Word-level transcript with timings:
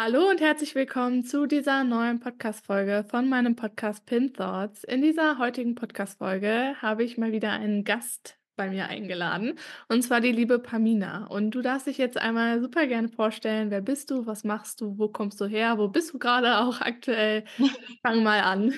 Hallo 0.00 0.30
und 0.30 0.40
herzlich 0.40 0.76
willkommen 0.76 1.24
zu 1.24 1.46
dieser 1.46 1.82
neuen 1.82 2.20
Podcast-Folge 2.20 3.04
von 3.10 3.28
meinem 3.28 3.56
Podcast 3.56 4.06
Pin 4.06 4.32
Thoughts. 4.32 4.84
In 4.84 5.02
dieser 5.02 5.38
heutigen 5.38 5.74
Podcast-Folge 5.74 6.76
habe 6.80 7.02
ich 7.02 7.18
mal 7.18 7.32
wieder 7.32 7.50
einen 7.50 7.82
Gast 7.82 8.38
bei 8.54 8.70
mir 8.70 8.86
eingeladen 8.86 9.58
und 9.88 10.02
zwar 10.02 10.20
die 10.20 10.30
liebe 10.30 10.60
Pamina. 10.60 11.26
Und 11.26 11.50
du 11.50 11.62
darfst 11.62 11.88
dich 11.88 11.98
jetzt 11.98 12.16
einmal 12.16 12.60
super 12.60 12.86
gerne 12.86 13.08
vorstellen, 13.08 13.72
wer 13.72 13.80
bist 13.80 14.12
du, 14.12 14.24
was 14.24 14.44
machst 14.44 14.80
du, 14.80 14.96
wo 14.98 15.08
kommst 15.08 15.40
du 15.40 15.46
her, 15.46 15.78
wo 15.78 15.88
bist 15.88 16.14
du 16.14 16.20
gerade 16.20 16.58
auch 16.58 16.80
aktuell? 16.80 17.42
Fang 18.06 18.22
mal 18.22 18.42
an. 18.42 18.72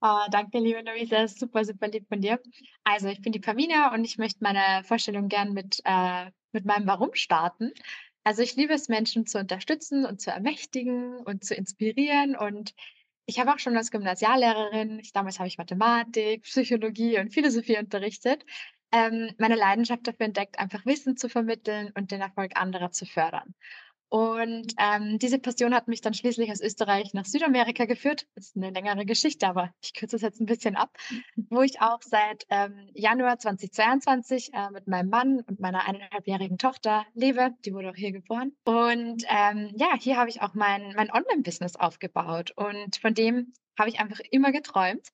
Oh, 0.00 0.18
danke, 0.30 0.60
liebe 0.60 0.84
Luisa, 0.88 1.26
super, 1.26 1.64
super 1.64 1.88
lieb 1.88 2.06
von 2.06 2.20
dir. 2.20 2.38
Also 2.84 3.08
ich 3.08 3.20
bin 3.20 3.32
die 3.32 3.40
Pamina 3.40 3.92
und 3.92 4.04
ich 4.04 4.18
möchte 4.18 4.38
meine 4.44 4.84
Vorstellung 4.84 5.26
gern 5.26 5.52
mit, 5.52 5.80
äh, 5.82 6.26
mit 6.52 6.64
meinem 6.64 6.86
Warum 6.86 7.10
starten. 7.14 7.72
Also 8.24 8.42
ich 8.42 8.54
liebe 8.56 8.74
es, 8.74 8.88
Menschen 8.88 9.26
zu 9.26 9.38
unterstützen 9.38 10.04
und 10.04 10.20
zu 10.20 10.30
ermächtigen 10.30 11.18
und 11.18 11.44
zu 11.44 11.54
inspirieren. 11.54 12.36
Und 12.36 12.74
ich 13.26 13.38
habe 13.38 13.52
auch 13.52 13.58
schon 13.58 13.76
als 13.76 13.90
Gymnasiallehrerin, 13.90 14.98
ich, 14.98 15.12
damals 15.12 15.38
habe 15.38 15.48
ich 15.48 15.58
Mathematik, 15.58 16.42
Psychologie 16.42 17.18
und 17.18 17.32
Philosophie 17.32 17.78
unterrichtet, 17.78 18.44
ähm, 18.92 19.34
meine 19.38 19.54
Leidenschaft 19.54 20.06
dafür 20.06 20.26
entdeckt, 20.26 20.58
einfach 20.58 20.84
Wissen 20.84 21.16
zu 21.16 21.28
vermitteln 21.28 21.92
und 21.94 22.10
den 22.10 22.20
Erfolg 22.20 22.52
anderer 22.56 22.90
zu 22.90 23.06
fördern. 23.06 23.54
Und 24.10 24.74
ähm, 24.76 25.20
diese 25.20 25.38
Passion 25.38 25.72
hat 25.72 25.86
mich 25.86 26.00
dann 26.00 26.14
schließlich 26.14 26.50
aus 26.50 26.60
Österreich 26.60 27.14
nach 27.14 27.24
Südamerika 27.24 27.84
geführt. 27.84 28.26
Das 28.34 28.46
ist 28.46 28.56
eine 28.56 28.70
längere 28.70 29.06
Geschichte, 29.06 29.46
aber 29.46 29.72
ich 29.80 29.94
kürze 29.94 30.16
es 30.16 30.22
jetzt 30.22 30.40
ein 30.40 30.46
bisschen 30.46 30.74
ab, 30.74 30.90
wo 31.48 31.62
ich 31.62 31.80
auch 31.80 32.02
seit 32.02 32.44
ähm, 32.50 32.90
Januar 32.92 33.38
2022 33.38 34.52
äh, 34.52 34.70
mit 34.72 34.88
meinem 34.88 35.10
Mann 35.10 35.40
und 35.46 35.60
meiner 35.60 35.86
eineinhalbjährigen 35.86 36.58
Tochter 36.58 37.06
lebe. 37.14 37.54
Die 37.64 37.72
wurde 37.72 37.90
auch 37.90 37.96
hier 37.96 38.10
geboren. 38.10 38.52
Und 38.64 39.24
ähm, 39.28 39.70
ja, 39.76 39.94
hier 39.96 40.16
habe 40.16 40.28
ich 40.28 40.42
auch 40.42 40.54
mein, 40.54 40.92
mein 40.96 41.12
Online-Business 41.12 41.76
aufgebaut. 41.76 42.50
Und 42.56 42.96
von 42.96 43.14
dem 43.14 43.52
habe 43.78 43.90
ich 43.90 44.00
einfach 44.00 44.18
immer 44.32 44.50
geträumt. 44.50 45.12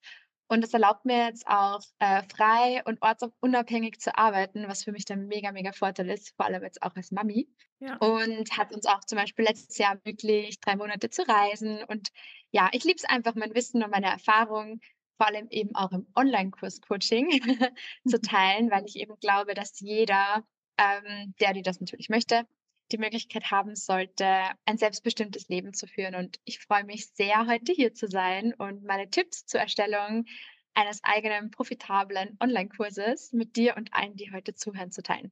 Und 0.49 0.61
das 0.61 0.73
erlaubt 0.73 1.05
mir 1.05 1.25
jetzt 1.27 1.45
auch 1.47 1.81
äh, 1.99 2.23
frei 2.35 2.81
und 2.85 3.01
ortsunabhängig 3.01 3.99
zu 3.99 4.17
arbeiten, 4.17 4.67
was 4.67 4.83
für 4.83 4.91
mich 4.91 5.05
der 5.05 5.17
mega, 5.17 5.51
mega 5.51 5.73
Vorteil 5.73 6.09
ist, 6.09 6.35
vor 6.35 6.45
allem 6.45 6.63
jetzt 6.63 6.81
auch 6.81 6.95
als 6.95 7.11
Mami. 7.11 7.49
Ja. 7.79 7.97
Und 7.97 8.57
hat 8.57 8.73
uns 8.73 8.85
auch 8.85 9.01
zum 9.01 9.17
Beispiel 9.17 9.45
letztes 9.45 9.77
Jahr 9.77 9.97
ermöglicht, 10.03 10.65
drei 10.65 10.75
Monate 10.77 11.09
zu 11.09 11.27
reisen. 11.27 11.83
Und 11.83 12.09
ja, 12.51 12.69
ich 12.71 12.85
liebe 12.85 12.97
es 12.97 13.05
einfach, 13.05 13.35
mein 13.35 13.53
Wissen 13.53 13.83
und 13.83 13.91
meine 13.91 14.07
Erfahrung, 14.07 14.79
vor 15.17 15.27
allem 15.27 15.47
eben 15.49 15.75
auch 15.75 15.91
im 15.91 16.07
Online-Kurs-Coaching 16.15 17.29
zu 18.07 18.21
teilen, 18.21 18.71
weil 18.71 18.85
ich 18.85 18.95
eben 18.95 19.19
glaube, 19.19 19.53
dass 19.53 19.79
jeder, 19.79 20.43
ähm, 20.77 21.33
der, 21.39 21.53
die 21.53 21.61
das 21.61 21.79
natürlich 21.79 22.09
möchte, 22.09 22.45
die 22.91 22.97
Möglichkeit 22.97 23.51
haben 23.51 23.75
sollte, 23.75 24.25
ein 24.65 24.77
selbstbestimmtes 24.77 25.49
Leben 25.49 25.73
zu 25.73 25.87
führen. 25.87 26.15
Und 26.15 26.39
ich 26.45 26.59
freue 26.59 26.83
mich 26.83 27.07
sehr, 27.13 27.47
heute 27.47 27.73
hier 27.73 27.93
zu 27.93 28.07
sein 28.07 28.53
und 28.53 28.83
meine 28.83 29.09
Tipps 29.09 29.45
zur 29.45 29.59
Erstellung 29.59 30.25
eines 30.73 31.03
eigenen 31.03 31.51
profitablen 31.51 32.37
Online-Kurses 32.39 33.33
mit 33.33 33.55
dir 33.55 33.75
und 33.77 33.93
allen, 33.93 34.15
die 34.15 34.31
heute 34.31 34.53
zuhören, 34.53 34.91
zu 34.91 35.01
teilen. 35.01 35.31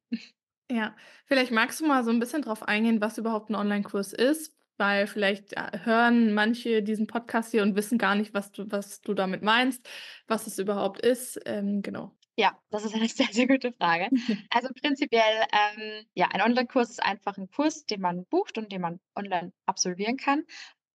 Ja, 0.71 0.95
vielleicht 1.27 1.51
magst 1.51 1.79
du 1.79 1.85
mal 1.85 2.03
so 2.03 2.09
ein 2.09 2.19
bisschen 2.19 2.41
drauf 2.41 2.63
eingehen, 2.63 2.99
was 2.99 3.19
überhaupt 3.19 3.51
ein 3.51 3.55
Online-Kurs 3.55 4.13
ist, 4.13 4.51
weil 4.77 5.05
vielleicht 5.05 5.53
äh, 5.53 5.79
hören 5.83 6.33
manche 6.33 6.81
diesen 6.81 7.05
Podcast 7.05 7.51
hier 7.51 7.61
und 7.61 7.75
wissen 7.75 7.99
gar 7.99 8.16
nicht, 8.16 8.33
was 8.33 8.51
du, 8.51 8.66
was 8.72 9.01
du 9.01 9.13
damit 9.13 9.43
meinst, 9.43 9.87
was 10.27 10.47
es 10.47 10.57
überhaupt 10.57 11.01
ist. 11.05 11.39
Ähm, 11.45 11.83
genau. 11.83 12.17
Ja, 12.38 12.59
das 12.69 12.84
ist 12.84 12.94
eine 12.96 13.07
sehr, 13.09 13.28
sehr 13.31 13.47
gute 13.47 13.72
Frage. 13.73 14.09
Also 14.50 14.69
prinzipiell, 14.73 15.46
ähm, 15.51 16.06
ja, 16.13 16.28
ein 16.28 16.41
Online-Kurs 16.41 16.90
ist 16.90 17.03
einfach 17.03 17.38
ein 17.38 17.50
Kurs, 17.50 17.85
den 17.85 18.01
man 18.01 18.25
bucht 18.25 18.57
und 18.57 18.72
den 18.72 18.81
man 18.81 19.00
online 19.16 19.53
absolvieren 19.66 20.18
kann 20.18 20.44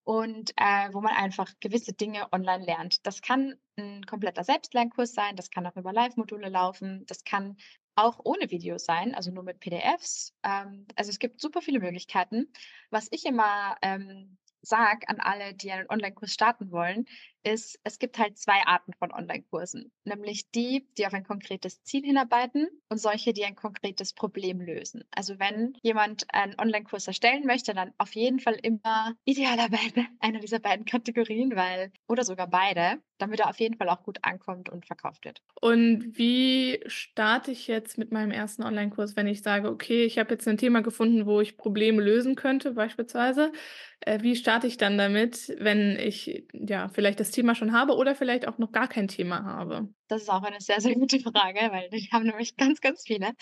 und 0.05 0.53
äh, 0.57 0.89
wo 0.93 1.01
man 1.01 1.15
einfach 1.15 1.53
gewisse 1.61 1.93
Dinge 1.93 2.33
online 2.33 2.65
lernt. 2.65 3.07
Das 3.07 3.23
kann 3.23 3.55
ein 3.77 4.05
kompletter 4.07 4.45
Selbstlernkurs 4.45 5.13
sein, 5.13 5.37
das 5.37 5.51
kann 5.51 5.67
auch 5.67 5.77
über 5.77 5.93
Live-Module 5.93 6.49
laufen, 6.49 7.05
das 7.07 7.25
kann 7.25 7.57
auch 7.97 8.21
ohne 8.25 8.51
Videos 8.51 8.85
sein, 8.85 9.15
also 9.15 9.31
nur 9.31 9.43
mit 9.45 9.61
PDFs. 9.61 10.35
Ähm, 10.43 10.87
also 10.97 11.11
es 11.11 11.19
gibt 11.19 11.41
super 11.41 11.61
viele 11.61 11.81
Möglichkeiten. 11.81 12.53
Was 12.91 13.09
ich 13.11 13.25
immer 13.27 13.77
ähm, 13.83 14.39
sage 14.63 15.09
an 15.09 15.21
alle, 15.21 15.55
die 15.55 15.73
einen 15.73 15.89
Online-Kurs 15.89 16.33
starten 16.33 16.71
wollen, 16.71 17.07
ist, 17.43 17.79
es 17.85 17.99
gibt 17.99 18.19
halt 18.19 18.39
zwei 18.39 18.61
Arten 18.67 18.93
von 18.95 19.13
Online-Kursen. 19.13 19.93
Nämlich 20.05 20.51
die, 20.51 20.87
die 20.99 21.07
auf 21.07 21.15
ein 21.15 21.25
konkretes 21.25 21.83
Ziel 21.83 22.05
hinarbeiten 22.05 22.69
und 22.89 22.99
solche, 22.99 23.33
die 23.33 23.45
ein 23.45 23.57
konkretes 23.57 24.13
Problem 24.13 24.61
lösen. 24.61 25.05
Also 25.11 25.39
wenn 25.39 25.75
jemand 25.83 26.33
einen 26.33 26.59
Online-Kurs 26.59 27.07
erstellen 27.07 27.47
möchte, 27.47 27.75
dann 27.75 27.93
auf 27.99 28.15
jeden 28.15 28.41
Fall 28.41 28.57
immer 28.63 29.15
idealerweise 29.25 30.07
einer 30.21 30.41
dieser 30.41 30.59
beiden 30.59 30.85
Kategorien, 30.85 31.57
weil, 31.57 31.93
oder 32.09 32.25
sogar 32.25 32.49
beide, 32.49 33.03
damit 33.19 33.41
er 33.41 33.49
auf 33.49 33.61
jeden 33.61 33.77
Fall 33.77 33.89
auch 33.89 34.03
gut 34.03 34.19
ankommt 34.23 34.69
und 34.69 34.87
verkauft 34.87 35.25
wird. 35.25 35.43
Und 35.61 36.19
wie 36.19 36.83
starte 36.87 37.51
ich 37.51 37.67
jetzt 37.67 37.99
mit 37.99 38.13
meinem 38.13 38.31
ersten 38.31 38.63
Online-Kurs, 38.63 39.17
wenn 39.17 39.27
ich 39.27 39.43
sage, 39.43 39.69
okay, 39.69 40.05
ich 40.05 40.19
habe 40.19 40.33
jetzt 40.33 40.49
ein 40.49 40.59
Thema 40.59 40.83
gefunden, 40.83 41.27
wo 41.27 41.41
ich 41.41 41.57
Probleme 41.57 42.03
lösen 42.03 42.35
könnte, 42.35 42.73
beispielsweise. 42.73 43.53
Äh, 44.01 44.23
wie 44.23 44.37
starte 44.37 44.67
ich 44.67 44.79
dann 44.79 44.97
damit, 44.97 45.55
wenn 45.59 45.99
ich 45.99 46.45
ja 46.53 46.89
vielleicht 46.89 47.21
das 47.21 47.30
Thema 47.31 47.55
schon 47.55 47.73
habe 47.73 47.95
oder 47.97 48.15
vielleicht 48.15 48.47
auch 48.49 48.59
noch 48.59 48.73
gar 48.73 48.89
kein 48.89 49.09
Thema 49.09 49.45
habe? 49.45 49.89
Das 50.09 50.23
ist 50.23 50.29
auch 50.29 50.43
eine 50.43 50.61
sehr, 50.61 50.81
sehr 50.81 50.95
gute 50.95 51.21
Frage, 51.21 51.61
weil 51.71 51.89
die 51.91 52.09
haben 52.13 52.25
nämlich 52.27 52.57
ganz, 52.57 52.81
ganz 52.81 53.05
viele. 53.07 53.33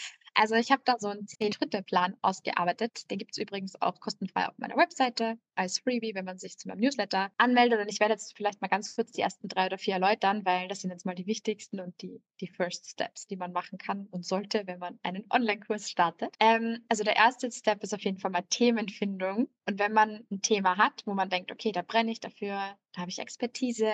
Also 0.40 0.54
ich 0.54 0.70
habe 0.70 0.82
da 0.84 0.94
so 1.00 1.08
einen 1.08 1.26
Zehn-Schritte-Plan 1.26 2.16
ausgearbeitet. 2.22 3.10
Den 3.10 3.18
gibt 3.18 3.32
es 3.32 3.38
übrigens 3.38 3.82
auch 3.82 3.98
kostenfrei 3.98 4.46
auf 4.46 4.56
meiner 4.56 4.76
Webseite 4.76 5.36
als 5.56 5.80
Freebie, 5.80 6.14
wenn 6.14 6.24
man 6.24 6.38
sich 6.38 6.56
zu 6.56 6.68
meinem 6.68 6.78
Newsletter 6.78 7.32
anmeldet. 7.38 7.80
Und 7.80 7.88
ich 7.88 7.98
werde 7.98 8.14
jetzt 8.14 8.36
vielleicht 8.36 8.60
mal 8.60 8.68
ganz 8.68 8.94
kurz 8.94 9.10
die 9.10 9.20
ersten 9.20 9.48
drei 9.48 9.66
oder 9.66 9.78
vier 9.78 9.94
erläutern, 9.94 10.44
weil 10.44 10.68
das 10.68 10.82
sind 10.82 10.90
jetzt 10.90 11.04
mal 11.04 11.16
die 11.16 11.26
wichtigsten 11.26 11.80
und 11.80 12.00
die, 12.02 12.22
die 12.40 12.46
First 12.46 12.88
Steps, 12.88 13.26
die 13.26 13.34
man 13.34 13.50
machen 13.50 13.78
kann 13.78 14.06
und 14.12 14.24
sollte, 14.24 14.64
wenn 14.68 14.78
man 14.78 15.00
einen 15.02 15.24
Online-Kurs 15.28 15.90
startet. 15.90 16.36
Ähm, 16.38 16.84
also 16.88 17.02
der 17.02 17.16
erste 17.16 17.50
Step 17.50 17.82
ist 17.82 17.92
auf 17.92 18.02
jeden 18.02 18.18
Fall 18.18 18.30
mal 18.30 18.42
Themenfindung. 18.42 19.48
Und 19.66 19.80
wenn 19.80 19.92
man 19.92 20.24
ein 20.30 20.40
Thema 20.40 20.76
hat, 20.76 21.02
wo 21.04 21.14
man 21.14 21.30
denkt, 21.30 21.50
okay, 21.50 21.72
da 21.72 21.82
brenne 21.82 22.12
ich 22.12 22.20
dafür, 22.20 22.76
da 22.92 23.00
habe 23.00 23.10
ich 23.10 23.18
Expertise, 23.18 23.90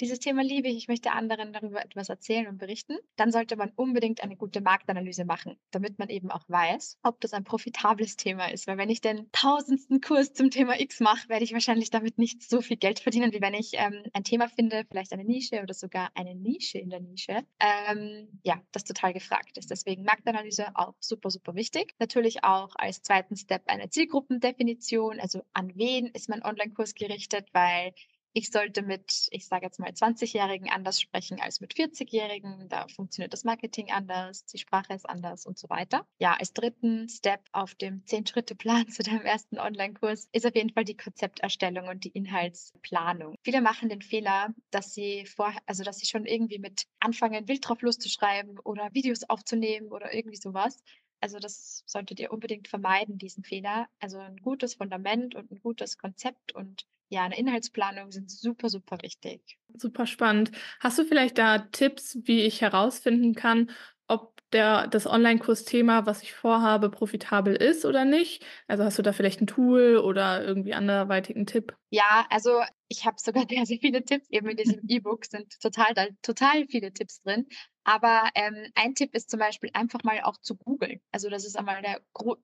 dieses 0.00 0.18
Thema 0.18 0.42
liebe 0.42 0.68
ich, 0.68 0.76
ich 0.76 0.88
möchte 0.88 1.12
anderen 1.12 1.52
darüber 1.52 1.84
etwas 1.84 2.08
erzählen 2.08 2.48
und 2.48 2.58
berichten, 2.58 2.96
dann 3.16 3.30
sollte 3.30 3.56
man 3.56 3.70
unbedingt 3.76 4.22
eine 4.22 4.36
gute 4.36 4.60
Marktanalyse 4.60 5.24
machen, 5.24 5.56
damit 5.70 5.98
man 5.98 6.08
eben 6.08 6.30
auch 6.30 6.48
weiß, 6.48 6.98
ob 7.02 7.20
das 7.20 7.32
ein 7.32 7.44
profitables 7.44 8.16
Thema 8.16 8.50
ist. 8.50 8.66
Weil 8.66 8.78
wenn 8.78 8.90
ich 8.90 9.00
den 9.00 9.30
tausendsten 9.32 10.00
Kurs 10.00 10.32
zum 10.32 10.50
Thema 10.50 10.80
X 10.80 11.00
mache, 11.00 11.28
werde 11.28 11.44
ich 11.44 11.52
wahrscheinlich 11.52 11.90
damit 11.90 12.18
nicht 12.18 12.42
so 12.42 12.60
viel 12.60 12.76
Geld 12.76 13.00
verdienen, 13.00 13.32
wie 13.32 13.40
wenn 13.40 13.54
ich 13.54 13.72
ähm, 13.74 14.02
ein 14.12 14.24
Thema 14.24 14.48
finde, 14.48 14.84
vielleicht 14.88 15.12
eine 15.12 15.24
Nische 15.24 15.62
oder 15.62 15.74
sogar 15.74 16.10
eine 16.14 16.34
Nische 16.34 16.78
in 16.78 16.90
der 16.90 17.00
Nische, 17.00 17.44
ähm, 17.60 18.40
ja, 18.42 18.60
das 18.72 18.84
total 18.84 19.12
gefragt 19.12 19.58
ist. 19.58 19.70
Deswegen 19.70 20.04
Marktanalyse 20.04 20.68
auch 20.74 20.94
super, 21.00 21.30
super 21.30 21.54
wichtig. 21.54 21.94
Natürlich 21.98 22.44
auch 22.44 22.70
als 22.76 23.02
zweiten 23.02 23.36
Step 23.36 23.62
eine 23.66 23.90
Zielgruppendefinition, 23.90 25.20
also 25.20 25.42
an 25.52 25.72
wen 25.76 26.06
ist 26.06 26.28
mein 26.28 26.42
Online-Kurs 26.42 26.94
gerichtet, 26.94 27.48
weil 27.52 27.92
ich 28.32 28.50
sollte 28.50 28.82
mit, 28.82 29.28
ich 29.30 29.46
sage 29.46 29.66
jetzt 29.66 29.78
mal, 29.78 29.90
20-Jährigen 29.90 30.70
anders 30.70 31.00
sprechen 31.00 31.40
als 31.40 31.60
mit 31.60 31.74
40-Jährigen. 31.74 32.68
Da 32.68 32.86
funktioniert 32.88 33.32
das 33.32 33.44
Marketing 33.44 33.90
anders, 33.90 34.46
die 34.46 34.58
Sprache 34.58 34.94
ist 34.94 35.08
anders 35.08 35.46
und 35.46 35.58
so 35.58 35.68
weiter. 35.68 36.06
Ja, 36.18 36.34
als 36.34 36.52
dritten 36.52 37.08
Step 37.08 37.42
auf 37.52 37.74
dem 37.74 38.04
10-Schritte-Plan 38.04 38.88
zu 38.88 39.02
deinem 39.02 39.22
ersten 39.22 39.58
Online-Kurs 39.58 40.28
ist 40.32 40.46
auf 40.46 40.54
jeden 40.54 40.70
Fall 40.70 40.84
die 40.84 40.96
Konzepterstellung 40.96 41.88
und 41.88 42.04
die 42.04 42.10
Inhaltsplanung. 42.10 43.36
Viele 43.42 43.60
machen 43.60 43.88
den 43.88 44.02
Fehler, 44.02 44.54
dass 44.70 44.94
sie 44.94 45.26
vor, 45.26 45.54
also 45.66 45.84
dass 45.84 45.98
sie 45.98 46.06
schon 46.06 46.24
irgendwie 46.26 46.58
mit 46.58 46.84
anfangen, 47.00 47.48
wild 47.48 47.68
drauf 47.68 47.82
loszuschreiben 47.82 48.58
oder 48.60 48.88
Videos 48.92 49.24
aufzunehmen 49.24 49.88
oder 49.88 50.14
irgendwie 50.14 50.36
sowas 50.36 50.82
Also 51.20 51.38
das 51.38 51.82
solltet 51.86 52.18
ihr 52.20 52.32
unbedingt 52.32 52.68
vermeiden, 52.68 53.18
diesen 53.18 53.44
Fehler. 53.44 53.88
Also 54.00 54.18
ein 54.18 54.38
gutes 54.38 54.74
Fundament 54.74 55.34
und 55.34 55.50
ein 55.50 55.60
gutes 55.60 55.98
Konzept 55.98 56.52
und 56.52 56.86
ja, 57.12 57.24
eine 57.24 57.38
Inhaltsplanung 57.38 58.10
sind 58.10 58.30
super, 58.30 58.70
super 58.70 58.96
wichtig. 59.02 59.42
Super 59.74 60.06
spannend. 60.06 60.50
Hast 60.80 60.98
du 60.98 61.04
vielleicht 61.04 61.36
da 61.36 61.58
Tipps, 61.58 62.16
wie 62.22 62.40
ich 62.40 62.62
herausfinden 62.62 63.34
kann, 63.34 63.70
ob 64.08 64.40
der, 64.52 64.86
das 64.86 65.06
Online-Kursthema, 65.06 66.06
was 66.06 66.22
ich 66.22 66.32
vorhabe, 66.32 66.88
profitabel 66.88 67.54
ist 67.54 67.84
oder 67.84 68.06
nicht? 68.06 68.46
Also 68.66 68.84
hast 68.84 68.98
du 68.98 69.02
da 69.02 69.12
vielleicht 69.12 69.42
ein 69.42 69.46
Tool 69.46 69.98
oder 69.98 70.42
irgendwie 70.42 70.72
anderweitigen 70.72 71.44
Tipp? 71.44 71.76
Ja, 71.90 72.26
also 72.30 72.62
ich 72.88 73.04
habe 73.04 73.16
sogar 73.18 73.44
sehr, 73.50 73.66
sehr 73.66 73.78
viele 73.78 74.02
Tipps. 74.02 74.30
Eben 74.30 74.48
in 74.48 74.56
diesem 74.56 74.80
E-Book 74.88 75.26
sind 75.26 75.60
total, 75.60 75.92
da, 75.92 76.06
total 76.22 76.66
viele 76.66 76.94
Tipps 76.94 77.20
drin. 77.20 77.46
Aber 77.84 78.30
ähm, 78.34 78.70
ein 78.74 78.94
Tipp 78.94 79.14
ist 79.14 79.30
zum 79.30 79.40
Beispiel 79.40 79.70
einfach 79.72 80.04
mal 80.04 80.20
auch 80.22 80.36
zu 80.36 80.56
googeln. 80.56 81.00
Also 81.10 81.28
das 81.28 81.44
ist 81.44 81.56
einmal 81.56 81.82
der, 81.82 82.00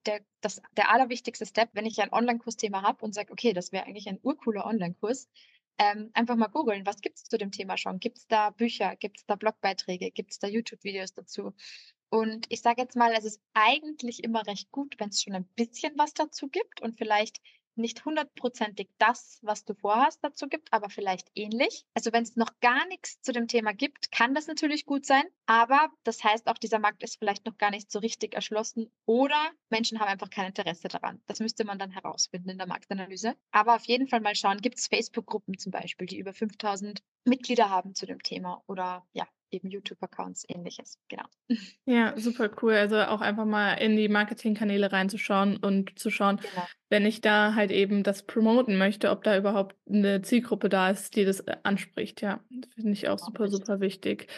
der, 0.06 0.20
das, 0.40 0.60
der 0.76 0.90
allerwichtigste 0.90 1.46
Step, 1.46 1.70
wenn 1.74 1.86
ich 1.86 2.00
ein 2.00 2.12
Online-Kursthema 2.12 2.82
habe 2.82 3.04
und 3.04 3.14
sage, 3.14 3.32
okay, 3.32 3.52
das 3.52 3.70
wäre 3.70 3.86
eigentlich 3.86 4.08
ein 4.08 4.18
urcooler 4.22 4.66
Online-Kurs, 4.66 5.28
ähm, 5.78 6.10
einfach 6.12 6.34
mal 6.36 6.48
googeln, 6.48 6.86
was 6.86 7.00
gibt 7.00 7.18
es 7.18 7.24
zu 7.24 7.38
dem 7.38 7.52
Thema 7.52 7.76
schon? 7.76 8.00
Gibt 8.00 8.18
es 8.18 8.26
da 8.26 8.50
Bücher? 8.50 8.96
Gibt 8.96 9.18
es 9.18 9.26
da 9.26 9.36
Blogbeiträge? 9.36 10.10
Gibt 10.10 10.32
es 10.32 10.40
da 10.40 10.48
YouTube-Videos 10.48 11.14
dazu? 11.14 11.54
Und 12.10 12.46
ich 12.48 12.62
sage 12.62 12.82
jetzt 12.82 12.96
mal, 12.96 13.12
es 13.12 13.24
ist 13.24 13.40
eigentlich 13.54 14.24
immer 14.24 14.44
recht 14.46 14.72
gut, 14.72 14.96
wenn 14.98 15.10
es 15.10 15.22
schon 15.22 15.34
ein 15.34 15.48
bisschen 15.54 15.92
was 15.96 16.14
dazu 16.14 16.48
gibt 16.48 16.80
und 16.80 16.98
vielleicht 16.98 17.40
nicht 17.78 18.04
hundertprozentig 18.04 18.88
das, 18.98 19.38
was 19.42 19.64
du 19.64 19.74
vorhast, 19.74 20.22
dazu 20.22 20.48
gibt, 20.48 20.72
aber 20.72 20.90
vielleicht 20.90 21.30
ähnlich. 21.34 21.84
Also 21.94 22.12
wenn 22.12 22.22
es 22.22 22.36
noch 22.36 22.60
gar 22.60 22.86
nichts 22.88 23.20
zu 23.22 23.32
dem 23.32 23.48
Thema 23.48 23.72
gibt, 23.72 24.10
kann 24.12 24.34
das 24.34 24.46
natürlich 24.46 24.84
gut 24.84 25.06
sein, 25.06 25.24
aber 25.46 25.90
das 26.04 26.22
heißt 26.22 26.48
auch, 26.48 26.58
dieser 26.58 26.78
Markt 26.78 27.02
ist 27.02 27.18
vielleicht 27.18 27.46
noch 27.46 27.56
gar 27.56 27.70
nicht 27.70 27.90
so 27.90 27.98
richtig 27.98 28.34
erschlossen 28.34 28.90
oder 29.06 29.50
Menschen 29.70 30.00
haben 30.00 30.08
einfach 30.08 30.30
kein 30.30 30.46
Interesse 30.46 30.88
daran. 30.88 31.22
Das 31.26 31.40
müsste 31.40 31.64
man 31.64 31.78
dann 31.78 31.90
herausfinden 31.90 32.50
in 32.50 32.58
der 32.58 32.66
Marktanalyse. 32.66 33.36
Aber 33.50 33.76
auf 33.76 33.84
jeden 33.86 34.08
Fall 34.08 34.20
mal 34.20 34.34
schauen, 34.34 34.58
gibt 34.58 34.78
es 34.78 34.88
Facebook-Gruppen 34.88 35.58
zum 35.58 35.72
Beispiel, 35.72 36.06
die 36.06 36.18
über 36.18 36.34
5000 36.34 37.02
Mitglieder 37.24 37.70
haben 37.70 37.94
zu 37.94 38.06
dem 38.06 38.22
Thema 38.22 38.62
oder 38.66 39.06
ja, 39.12 39.26
eben 39.50 39.68
YouTube-Accounts, 39.68 40.44
ähnliches. 40.48 40.98
Genau. 41.08 41.24
Ja, 41.86 42.12
super 42.18 42.50
cool. 42.62 42.74
Also 42.74 42.96
auch 42.98 43.22
einfach 43.22 43.46
mal 43.46 43.74
in 43.74 43.96
die 43.96 44.08
Marketingkanäle 44.08 44.92
reinzuschauen 44.92 45.56
und 45.56 45.98
zu 45.98 46.10
schauen, 46.10 46.36
genau. 46.36 46.66
wenn 46.90 47.06
ich 47.06 47.22
da 47.22 47.54
halt 47.54 47.70
eben 47.70 48.02
das 48.02 48.24
promoten 48.24 48.76
möchte, 48.76 49.10
ob 49.10 49.24
da 49.24 49.36
überhaupt 49.38 49.74
eine 49.88 50.20
Zielgruppe 50.20 50.68
da 50.68 50.90
ist, 50.90 51.16
die 51.16 51.24
das 51.24 51.40
äh, 51.40 51.56
anspricht. 51.62 52.20
Ja, 52.20 52.40
finde 52.74 52.92
ich 52.92 53.08
auch 53.08 53.18
super, 53.18 53.48
super 53.48 53.80
wichtig. 53.80 54.28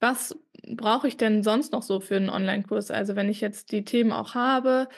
Was 0.00 0.38
brauche 0.66 1.08
ich 1.08 1.16
denn 1.16 1.42
sonst 1.42 1.72
noch 1.72 1.82
so 1.82 2.00
für 2.00 2.16
einen 2.16 2.30
Online-Kurs? 2.30 2.90
Also 2.90 3.16
wenn 3.16 3.28
ich 3.28 3.40
jetzt 3.40 3.72
die 3.72 3.84
Themen 3.84 4.12
auch 4.12 4.34
habe. 4.34 4.88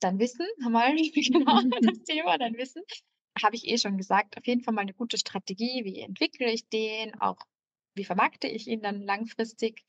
Dann 0.00 0.18
Wissen, 0.18 0.46
haben 0.62 0.72
wir 0.72 1.12
genau 1.32 1.60
das 1.80 2.02
Thema, 2.04 2.38
dann 2.38 2.56
Wissen. 2.56 2.82
Habe 3.42 3.56
ich 3.56 3.68
eh 3.68 3.78
schon 3.78 3.96
gesagt, 3.96 4.36
auf 4.36 4.46
jeden 4.46 4.62
Fall 4.62 4.74
mal 4.74 4.82
eine 4.82 4.94
gute 4.94 5.16
Strategie, 5.16 5.82
wie 5.84 6.00
entwickle 6.00 6.50
ich 6.50 6.68
den, 6.68 7.14
auch 7.20 7.38
wie 7.98 8.04
vermarkte 8.04 8.48
ich 8.48 8.66
ihn 8.66 8.80
dann 8.82 9.02
langfristig. 9.02 9.84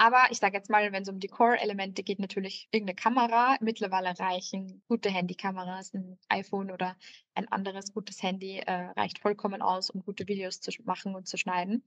Aber 0.00 0.28
ich 0.30 0.38
sage 0.38 0.56
jetzt 0.56 0.70
mal, 0.70 0.92
wenn 0.92 1.02
es 1.02 1.08
um 1.08 1.18
die 1.18 1.26
Core-Elemente 1.26 2.04
geht, 2.04 2.20
natürlich 2.20 2.68
irgendeine 2.70 2.94
Kamera. 2.94 3.56
Mittlerweile 3.60 4.16
reichen 4.16 4.80
gute 4.86 5.10
Handykameras, 5.10 5.92
ein 5.92 6.18
iPhone 6.28 6.70
oder 6.70 6.96
ein 7.34 7.48
anderes 7.48 7.92
gutes 7.92 8.22
Handy 8.22 8.60
äh, 8.60 8.90
reicht 8.96 9.18
vollkommen 9.18 9.60
aus, 9.60 9.90
um 9.90 10.02
gute 10.02 10.28
Videos 10.28 10.60
zu 10.60 10.70
machen 10.84 11.16
und 11.16 11.26
zu 11.26 11.36
schneiden. 11.36 11.84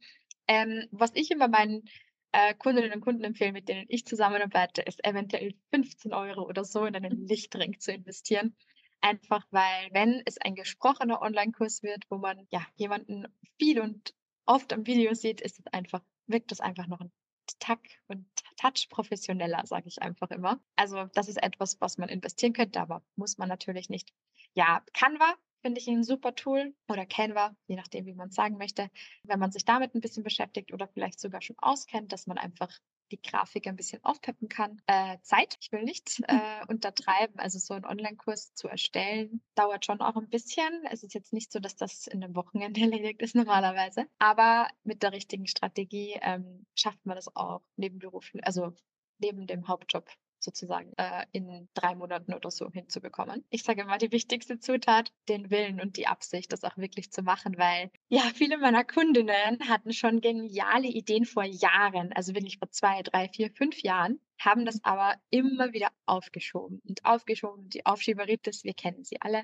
Ähm, 0.50 0.90
was 0.92 1.12
ich 1.16 1.32
immer 1.32 1.48
meinen 1.48 1.86
äh, 2.34 2.54
Kundinnen 2.56 2.92
und 2.92 3.00
Kunden 3.00 3.24
empfehle, 3.24 3.54
mit 3.54 3.70
denen 3.70 3.86
ich 3.88 4.06
zusammenarbeite, 4.06 4.82
ist 4.82 5.06
eventuell 5.06 5.54
15 5.74 6.14
Euro 6.14 6.44
oder 6.44 6.66
so 6.66 6.86
in 6.86 6.96
einen 6.96 7.28
Lichtring 7.28 7.80
zu 7.80 7.94
investieren. 7.94 8.58
Einfach 9.00 9.46
weil, 9.52 9.90
wenn 9.92 10.22
es 10.26 10.38
ein 10.38 10.56
gesprochener 10.56 11.22
Online-Kurs 11.22 11.82
wird, 11.82 12.06
wo 12.10 12.18
man 12.18 12.46
ja 12.52 12.62
jemanden 12.76 13.26
viel 13.58 13.80
und 13.80 14.14
oft 14.52 14.74
am 14.74 14.86
Video 14.86 15.14
sieht, 15.14 15.42
ist 15.42 15.60
es 15.60 15.68
einfach, 15.68 16.02
wirkt 16.28 16.52
es 16.52 16.60
einfach 16.60 16.88
noch 16.88 17.00
ein 17.00 17.12
Tack 17.60 17.82
und 18.08 18.26
Touch 18.58 18.88
professioneller, 18.90 19.66
sage 19.66 19.88
ich 19.88 20.02
einfach 20.02 20.30
immer. 20.32 20.60
Also 20.76 21.06
das 21.14 21.28
ist 21.28 21.42
etwas, 21.42 21.80
was 21.82 21.98
man 21.98 22.10
investieren 22.10 22.54
könnte, 22.54 22.80
aber 22.82 23.02
muss 23.16 23.38
man 23.38 23.50
natürlich 23.50 23.90
nicht. 23.90 24.14
Ja, 24.54 24.84
Canva 24.94 25.36
finde 25.62 25.80
ich 25.80 25.88
ein 25.88 26.04
super 26.04 26.36
Tool 26.36 26.76
oder 26.90 27.06
Canva, 27.06 27.56
je 27.68 27.76
nachdem, 27.76 28.06
wie 28.06 28.14
man 28.14 28.30
es 28.30 28.36
sagen 28.36 28.58
möchte. 28.58 28.90
Wenn 29.24 29.40
man 29.40 29.52
sich 29.52 29.66
damit 29.66 29.96
ein 29.96 30.02
bisschen 30.02 30.24
beschäftigt 30.24 30.74
oder 30.74 30.88
vielleicht 30.88 31.20
sogar 31.20 31.42
schon 31.42 31.58
auskennt, 31.60 32.12
dass 32.12 32.28
man 32.28 32.38
einfach 32.38 32.72
die 33.12 33.22
Grafik 33.22 33.68
ein 33.68 33.76
bisschen 33.76 34.04
aufpeppen 34.04 34.50
kann. 34.50 34.82
Äh, 34.88 35.18
Zeit, 35.22 35.58
ich 35.62 35.72
will 35.72 35.84
nicht 35.84 36.22
äh, 36.28 36.66
untertreiben. 36.68 37.40
Also 37.40 37.60
so 37.60 37.74
einen 37.74 37.86
Online-Kurs 37.86 38.54
zu 38.56 38.68
erstellen, 38.68 39.42
dauert 39.56 39.86
schon 39.86 40.02
auch 40.02 40.16
ein 40.16 40.30
bisschen. 40.30 40.86
Es 40.90 41.04
ist 41.04 41.14
jetzt 41.14 41.34
nicht 41.34 41.52
so, 41.52 41.60
dass 41.60 41.76
das 41.76 42.08
in 42.08 42.24
einem 42.24 42.36
Wochenende 42.36 42.82
erledigt 42.82 43.22
ist 43.22 43.36
normalerweise. 43.36 44.08
Aber 44.20 44.68
mit 44.84 45.04
der 45.04 45.12
richtigen 45.12 45.48
Strategie 45.48 46.18
ähm, 46.22 46.66
schafft 46.76 47.06
man 47.06 47.16
das 47.16 47.36
auch 47.36 47.62
nebenberuflich, 47.76 48.46
also 48.46 48.74
neben 49.20 49.46
dem 49.48 49.68
Hauptjob 49.68 50.10
sozusagen 50.44 50.94
äh, 50.98 51.26
in 51.32 51.70
drei 51.74 51.96
Monaten 51.96 52.34
oder 52.34 52.52
so 52.52 52.70
hinzubekommen. 52.72 53.46
Ich 53.50 53.64
sage 53.64 53.82
immer, 53.82 53.98
die 53.98 54.12
wichtigste 54.12 54.60
Zutat, 54.60 55.12
den 55.30 55.50
Willen 55.50 55.80
und 55.80 55.98
die 55.98 56.08
Absicht, 56.08 56.52
das 56.52 56.64
auch 56.64 56.78
wirklich 56.78 57.12
zu 57.12 57.22
machen, 57.22 57.58
weil 57.58 57.92
ja, 58.10 58.22
viele 58.34 58.58
meiner 58.58 58.84
Kundinnen 58.84 59.60
hatten 59.68 59.94
schon 59.94 60.22
geniale 60.22 60.88
Ideen 60.88 61.26
vor 61.26 61.44
Jahren, 61.44 62.12
also 62.14 62.34
wirklich 62.34 62.58
vor 62.58 62.70
zwei, 62.72 63.02
drei, 63.04 63.30
vier, 63.30 63.52
fünf 63.52 63.82
Jahren 63.82 64.20
haben 64.46 64.66
das 64.66 64.84
aber 64.84 65.16
immer 65.30 65.74
wieder 65.74 65.90
aufgeschoben 66.06 66.82
und 66.88 67.06
aufgeschoben. 67.06 67.70
Die 67.70 67.86
Aufschieberitis, 67.86 68.64
wir 68.64 68.74
kennen 68.74 69.04
sie 69.04 69.22
alle, 69.22 69.44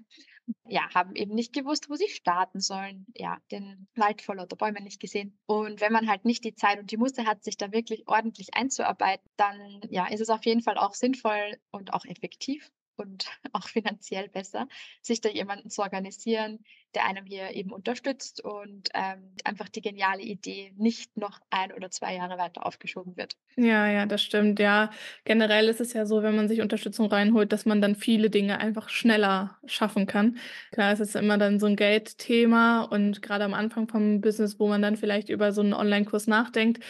ja, 0.65 0.89
haben 0.93 1.15
eben 1.15 1.33
nicht 1.35 1.53
gewusst, 1.53 1.89
wo 1.89 1.95
sie 1.95 2.07
starten 2.09 2.59
sollen. 2.59 3.05
Ja, 3.15 3.37
den 3.51 3.87
Wald 3.95 4.21
vor 4.21 4.35
lauter 4.35 4.55
Bäume 4.55 4.81
nicht 4.81 4.99
gesehen. 4.99 5.37
Und 5.45 5.81
wenn 5.81 5.93
man 5.93 6.09
halt 6.09 6.25
nicht 6.25 6.43
die 6.43 6.55
Zeit 6.55 6.79
und 6.79 6.91
die 6.91 6.97
Muße 6.97 7.25
hat, 7.25 7.43
sich 7.43 7.57
da 7.57 7.71
wirklich 7.71 8.07
ordentlich 8.07 8.53
einzuarbeiten, 8.53 9.29
dann 9.35 9.81
ja, 9.89 10.07
ist 10.07 10.21
es 10.21 10.29
auf 10.29 10.45
jeden 10.45 10.61
Fall 10.61 10.77
auch 10.77 10.93
sinnvoll 10.93 11.57
und 11.71 11.93
auch 11.93 12.05
effektiv 12.05 12.71
und 12.95 13.27
auch 13.53 13.67
finanziell 13.67 14.29
besser, 14.29 14.67
sich 15.01 15.21
da 15.21 15.29
jemanden 15.29 15.69
zu 15.69 15.81
organisieren, 15.81 16.63
der 16.97 17.05
einem 17.05 17.27
hier 17.27 17.51
eben 17.51 17.71
unterstützt 17.71 18.43
und 18.43 18.89
ähm, 18.95 19.29
einfach 19.43 19.69
die 19.69 19.81
geniale 19.81 20.23
Idee 20.23 20.73
nicht 20.77 21.15
noch 21.15 21.39
ein 21.51 21.71
oder 21.71 21.91
zwei 21.91 22.15
Jahre 22.15 22.39
weiter 22.39 22.65
aufgeschoben 22.65 23.15
wird. 23.17 23.35
Ja, 23.55 23.87
ja, 23.87 24.07
das 24.07 24.23
stimmt. 24.23 24.59
Ja, 24.59 24.89
generell 25.23 25.69
ist 25.69 25.79
es 25.79 25.93
ja 25.93 26.07
so, 26.07 26.23
wenn 26.23 26.35
man 26.35 26.47
sich 26.47 26.59
Unterstützung 26.59 27.05
reinholt, 27.07 27.51
dass 27.51 27.67
man 27.67 27.81
dann 27.81 27.95
viele 27.95 28.31
Dinge 28.31 28.59
einfach 28.59 28.89
schneller 28.89 29.57
schaffen 29.67 30.07
kann. 30.07 30.37
Klar, 30.71 30.91
es 30.91 30.99
ist 30.99 31.15
immer 31.15 31.37
dann 31.37 31.59
so 31.59 31.67
ein 31.67 31.75
Geldthema 31.75 32.81
und 32.81 33.21
gerade 33.21 33.43
am 33.43 33.53
Anfang 33.53 33.87
vom 33.87 34.19
Business, 34.19 34.59
wo 34.59 34.67
man 34.67 34.81
dann 34.81 34.95
vielleicht 34.95 35.29
über 35.29 35.51
so 35.51 35.61
einen 35.61 35.73
Online-Kurs 35.73 36.25
nachdenkt, 36.25 36.83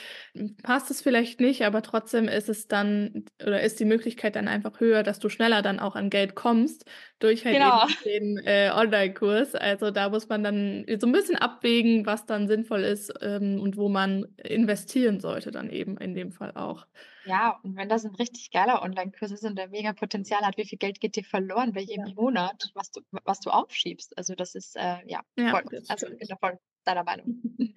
passt 0.64 0.90
es 0.90 1.02
vielleicht 1.02 1.42
nicht, 1.42 1.66
aber 1.66 1.82
trotzdem 1.82 2.30
ist 2.30 2.48
es 2.48 2.70
dann 2.70 3.26
oder 3.42 3.62
ist 3.62 3.82
die 3.82 3.86
Möglichkeit 3.86 4.38
dann 4.38 4.48
einfach 4.48 4.80
höher, 4.80 5.04
dass 5.04 5.20
du 5.20 5.28
schneller 5.28 5.62
dann 5.62 5.82
auch 5.82 5.96
an 5.98 6.10
Geld 6.10 6.34
kommst 6.34 6.86
durch 7.20 7.46
halt 7.46 7.56
genau. 7.56 7.86
den 8.06 8.38
äh, 8.46 8.72
Online-Kurs. 8.74 9.56
Also 9.56 9.92
da 9.92 10.10
muss 10.10 10.30
man 10.30 10.44
dann 10.44 10.86
so 11.00 11.08
ein 11.08 11.12
bisschen 11.12 11.36
abwägen, 11.36 12.06
was 12.06 12.26
dann 12.26 12.48
sinnvoll 12.48 12.84
ist 12.84 13.14
ähm, 13.22 13.60
und 13.60 13.78
wo 13.78 13.90
man 13.90 14.28
investieren 14.44 15.20
sollte 15.20 15.52
dann 15.52 15.70
eben 15.70 15.98
in 15.98 16.14
dem 16.14 16.32
Fall 16.32 16.52
auch. 16.56 16.86
Ja, 17.26 17.60
und 17.64 17.76
wenn 17.76 17.90
das 17.90 18.06
ein 18.06 18.16
richtig 18.16 18.52
geiler 18.52 18.82
Online-Kurs 18.82 19.32
ist 19.32 19.44
und 19.44 19.58
der 19.58 19.68
mega 19.68 19.94
Potenzial 19.94 20.42
hat, 20.42 20.58
wie 20.58 20.66
viel 20.66 20.78
Geld 20.78 21.00
geht 21.00 21.16
dir 21.16 21.24
verloren 21.24 21.74
bei 21.74 21.82
jedem 21.82 22.08
ja. 22.08 22.14
Monat, 22.14 22.72
was 22.74 22.92
du, 22.92 23.02
was 23.26 23.40
du 23.40 23.50
aufschiebst? 23.50 24.18
Also 24.18 24.36
das 24.36 24.56
ist 24.56 24.76
äh, 24.78 24.98
ja, 25.06 25.22
ja 25.38 25.50
voll, 25.50 25.64
also 25.88 26.08
in 26.08 26.28
der 26.28 26.38
voll 26.38 26.58
deiner 26.88 27.04
Meinung? 27.04 27.42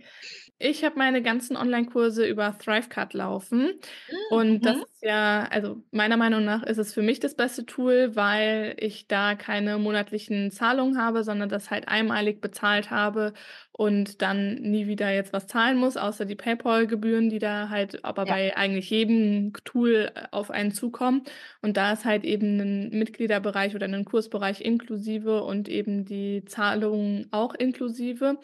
Ich 0.62 0.84
habe 0.84 0.98
meine 0.98 1.22
ganzen 1.22 1.56
Online-Kurse 1.56 2.26
über 2.26 2.54
Thrivecard 2.58 3.14
laufen. 3.14 3.80
Und 4.28 4.52
mhm. 4.52 4.60
das 4.60 4.76
ist 4.76 5.02
ja, 5.02 5.48
also 5.50 5.82
meiner 5.90 6.18
Meinung 6.18 6.44
nach 6.44 6.62
ist 6.62 6.76
es 6.76 6.92
für 6.92 7.00
mich 7.00 7.18
das 7.18 7.34
beste 7.34 7.64
Tool, 7.64 8.14
weil 8.14 8.74
ich 8.78 9.08
da 9.08 9.36
keine 9.36 9.78
monatlichen 9.78 10.50
Zahlungen 10.50 10.98
habe, 10.98 11.24
sondern 11.24 11.48
das 11.48 11.70
halt 11.70 11.88
einmalig 11.88 12.42
bezahlt 12.42 12.90
habe 12.90 13.32
und 13.72 14.20
dann 14.20 14.56
nie 14.56 14.86
wieder 14.86 15.10
jetzt 15.10 15.32
was 15.32 15.46
zahlen 15.46 15.78
muss, 15.78 15.96
außer 15.96 16.26
die 16.26 16.34
PayPal-Gebühren, 16.34 17.30
die 17.30 17.38
da 17.38 17.70
halt 17.70 18.04
aber 18.04 18.26
ja. 18.26 18.34
bei 18.34 18.54
eigentlich 18.54 18.90
jedem 18.90 19.54
Tool 19.64 20.12
äh, 20.14 20.24
auf 20.30 20.50
einen 20.50 20.72
zukommen. 20.72 21.22
Und 21.62 21.78
da 21.78 21.94
ist 21.94 22.04
halt 22.04 22.24
eben 22.24 22.60
ein 22.60 22.90
Mitgliederbereich 22.90 23.74
oder 23.74 23.86
ein 23.86 24.04
Kursbereich 24.04 24.60
inklusive 24.60 25.42
und 25.42 25.70
eben 25.70 26.04
die 26.04 26.44
Zahlungen 26.44 27.28
auch 27.30 27.54
inklusive. 27.54 28.38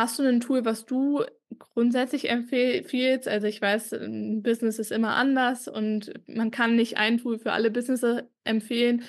Hast 0.00 0.18
du 0.18 0.22
ein 0.22 0.40
Tool, 0.40 0.64
was 0.64 0.86
du 0.86 1.26
grundsätzlich 1.58 2.30
empfiehlst? 2.30 3.28
Also 3.28 3.46
ich 3.46 3.60
weiß, 3.60 3.92
ein 3.92 4.42
Business 4.42 4.78
ist 4.78 4.92
immer 4.92 5.14
anders 5.14 5.68
und 5.68 6.14
man 6.26 6.50
kann 6.50 6.74
nicht 6.74 6.96
ein 6.96 7.18
Tool 7.18 7.38
für 7.38 7.52
alle 7.52 7.70
Businesses 7.70 8.22
empfehlen. 8.44 9.02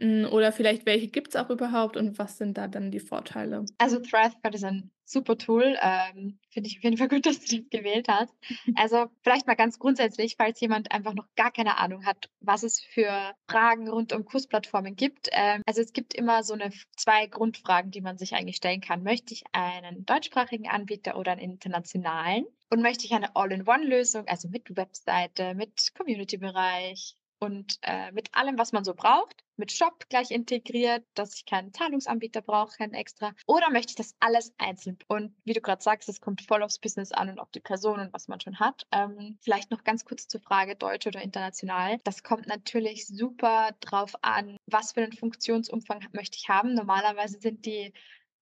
Hm, 0.00 0.26
oder 0.32 0.50
vielleicht 0.50 0.84
welche 0.84 1.06
gibt 1.06 1.28
es 1.28 1.36
auch 1.36 1.48
überhaupt 1.48 1.96
und 1.96 2.18
was 2.18 2.38
sind 2.38 2.58
da 2.58 2.66
dann 2.66 2.90
die 2.90 2.98
Vorteile? 2.98 3.64
Also 3.78 4.00
ThriveCard 4.00 4.56
ist 4.56 4.64
ein 4.64 4.90
super 5.12 5.38
Tool. 5.38 5.76
Ähm, 5.80 6.38
Finde 6.50 6.68
ich 6.68 6.78
auf 6.78 6.84
jeden 6.84 6.96
Fall 6.96 7.08
gut, 7.08 7.26
dass 7.26 7.40
du 7.40 7.58
das 7.58 7.70
gewählt 7.70 8.08
hast. 8.08 8.34
Also 8.74 9.06
vielleicht 9.22 9.46
mal 9.46 9.54
ganz 9.54 9.78
grundsätzlich, 9.78 10.36
falls 10.36 10.60
jemand 10.60 10.92
einfach 10.92 11.14
noch 11.14 11.26
gar 11.36 11.52
keine 11.52 11.78
Ahnung 11.78 12.04
hat, 12.04 12.30
was 12.40 12.62
es 12.62 12.80
für 12.80 13.34
Fragen 13.48 13.88
rund 13.88 14.12
um 14.12 14.24
Kursplattformen 14.24 14.96
gibt. 14.96 15.28
Ähm, 15.32 15.62
also 15.66 15.80
es 15.80 15.92
gibt 15.92 16.14
immer 16.14 16.42
so 16.42 16.54
eine 16.54 16.70
zwei 16.96 17.26
Grundfragen, 17.26 17.90
die 17.90 18.00
man 18.00 18.18
sich 18.18 18.34
eigentlich 18.34 18.56
stellen 18.56 18.80
kann. 18.80 19.02
Möchte 19.02 19.34
ich 19.34 19.44
einen 19.52 20.04
deutschsprachigen 20.04 20.68
Anbieter 20.68 21.16
oder 21.16 21.32
einen 21.32 21.40
internationalen? 21.40 22.46
Und 22.70 22.80
möchte 22.80 23.04
ich 23.04 23.12
eine 23.12 23.36
All-in-One-Lösung, 23.36 24.26
also 24.28 24.48
mit 24.48 24.74
Webseite, 24.74 25.54
mit 25.54 25.92
Community-Bereich, 25.94 27.16
und 27.42 27.80
äh, 27.82 28.12
mit 28.12 28.32
allem, 28.36 28.56
was 28.56 28.70
man 28.70 28.84
so 28.84 28.94
braucht, 28.94 29.42
mit 29.56 29.72
Shop 29.72 30.08
gleich 30.08 30.30
integriert, 30.30 31.04
dass 31.14 31.34
ich 31.34 31.44
keinen 31.44 31.74
Zahlungsanbieter 31.74 32.40
brauche, 32.40 32.76
keinen 32.76 32.94
extra. 32.94 33.34
Oder 33.48 33.68
möchte 33.70 33.90
ich 33.90 33.96
das 33.96 34.14
alles 34.20 34.54
einzeln? 34.58 34.96
Und 35.08 35.34
wie 35.44 35.52
du 35.52 35.60
gerade 35.60 35.82
sagst, 35.82 36.08
es 36.08 36.20
kommt 36.20 36.42
voll 36.42 36.62
aufs 36.62 36.78
Business 36.78 37.10
an 37.10 37.30
und 37.30 37.40
auf 37.40 37.50
die 37.50 37.58
Person 37.58 37.98
und 37.98 38.12
was 38.12 38.28
man 38.28 38.40
schon 38.40 38.60
hat. 38.60 38.86
Ähm, 38.92 39.38
vielleicht 39.42 39.72
noch 39.72 39.82
ganz 39.82 40.04
kurz 40.04 40.28
zur 40.28 40.40
Frage, 40.40 40.76
deutsch 40.76 41.08
oder 41.08 41.20
international. 41.20 41.98
Das 42.04 42.22
kommt 42.22 42.46
natürlich 42.46 43.08
super 43.08 43.70
drauf 43.80 44.14
an, 44.22 44.56
was 44.66 44.92
für 44.92 45.02
einen 45.02 45.12
Funktionsumfang 45.12 46.06
möchte 46.12 46.36
ich 46.36 46.48
haben. 46.48 46.74
Normalerweise 46.74 47.40
sind 47.40 47.66
die 47.66 47.92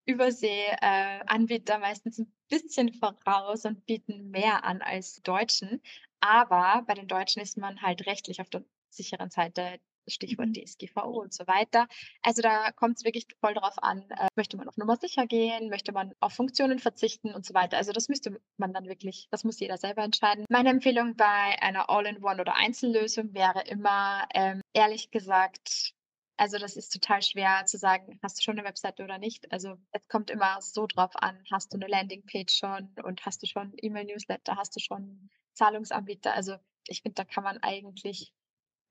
Übersee-Anbieter 0.04 1.76
äh, 1.76 1.78
meistens 1.78 2.18
ein 2.18 2.30
bisschen 2.50 2.92
voraus 2.92 3.64
und 3.64 3.86
bieten 3.86 4.30
mehr 4.30 4.62
an 4.64 4.82
als 4.82 5.22
Deutschen. 5.22 5.80
Aber 6.20 6.82
bei 6.86 6.92
den 6.92 7.08
Deutschen 7.08 7.40
ist 7.40 7.56
man 7.56 7.80
halt 7.80 8.04
rechtlich 8.06 8.42
auf 8.42 8.50
der 8.50 8.62
sicheren 8.90 9.30
Seite, 9.30 9.80
Stichwort 10.06 10.48
mhm. 10.48 10.54
DSGVO 10.54 11.20
und 11.20 11.32
so 11.32 11.46
weiter. 11.46 11.86
Also 12.22 12.42
da 12.42 12.72
kommt 12.72 12.98
es 12.98 13.04
wirklich 13.04 13.26
voll 13.40 13.54
darauf 13.54 13.82
an, 13.82 14.04
äh, 14.10 14.28
möchte 14.36 14.56
man 14.56 14.68
auf 14.68 14.76
Nummer 14.76 14.96
sicher 14.96 15.26
gehen, 15.26 15.68
möchte 15.68 15.92
man 15.92 16.12
auf 16.20 16.32
Funktionen 16.32 16.78
verzichten 16.78 17.32
und 17.34 17.44
so 17.44 17.54
weiter. 17.54 17.76
Also 17.76 17.92
das 17.92 18.08
müsste 18.08 18.40
man 18.56 18.72
dann 18.72 18.86
wirklich, 18.86 19.28
das 19.30 19.44
muss 19.44 19.60
jeder 19.60 19.76
selber 19.76 20.02
entscheiden. 20.02 20.44
Meine 20.48 20.70
Empfehlung 20.70 21.16
bei 21.16 21.24
einer 21.60 21.90
All-in-One 21.90 22.40
oder 22.40 22.56
Einzellösung 22.56 23.34
wäre 23.34 23.62
immer, 23.62 24.26
ähm, 24.34 24.60
ehrlich 24.72 25.10
gesagt, 25.10 25.94
also 26.36 26.56
das 26.56 26.76
ist 26.76 26.90
total 26.90 27.20
schwer 27.20 27.66
zu 27.66 27.76
sagen, 27.76 28.18
hast 28.22 28.38
du 28.38 28.42
schon 28.42 28.58
eine 28.58 28.66
Webseite 28.66 29.04
oder 29.04 29.18
nicht. 29.18 29.52
Also 29.52 29.76
es 29.92 30.08
kommt 30.08 30.30
immer 30.30 30.62
so 30.62 30.86
drauf 30.86 31.14
an, 31.16 31.38
hast 31.52 31.72
du 31.72 31.76
eine 31.76 31.86
Landingpage 31.86 32.50
schon 32.50 32.94
und 33.04 33.26
hast 33.26 33.42
du 33.42 33.46
schon 33.46 33.74
E-Mail-Newsletter, 33.76 34.56
hast 34.56 34.74
du 34.74 34.80
schon 34.80 35.28
Zahlungsanbieter. 35.52 36.32
Also 36.32 36.56
ich 36.86 37.02
finde, 37.02 37.16
da 37.16 37.24
kann 37.24 37.44
man 37.44 37.58
eigentlich 37.58 38.32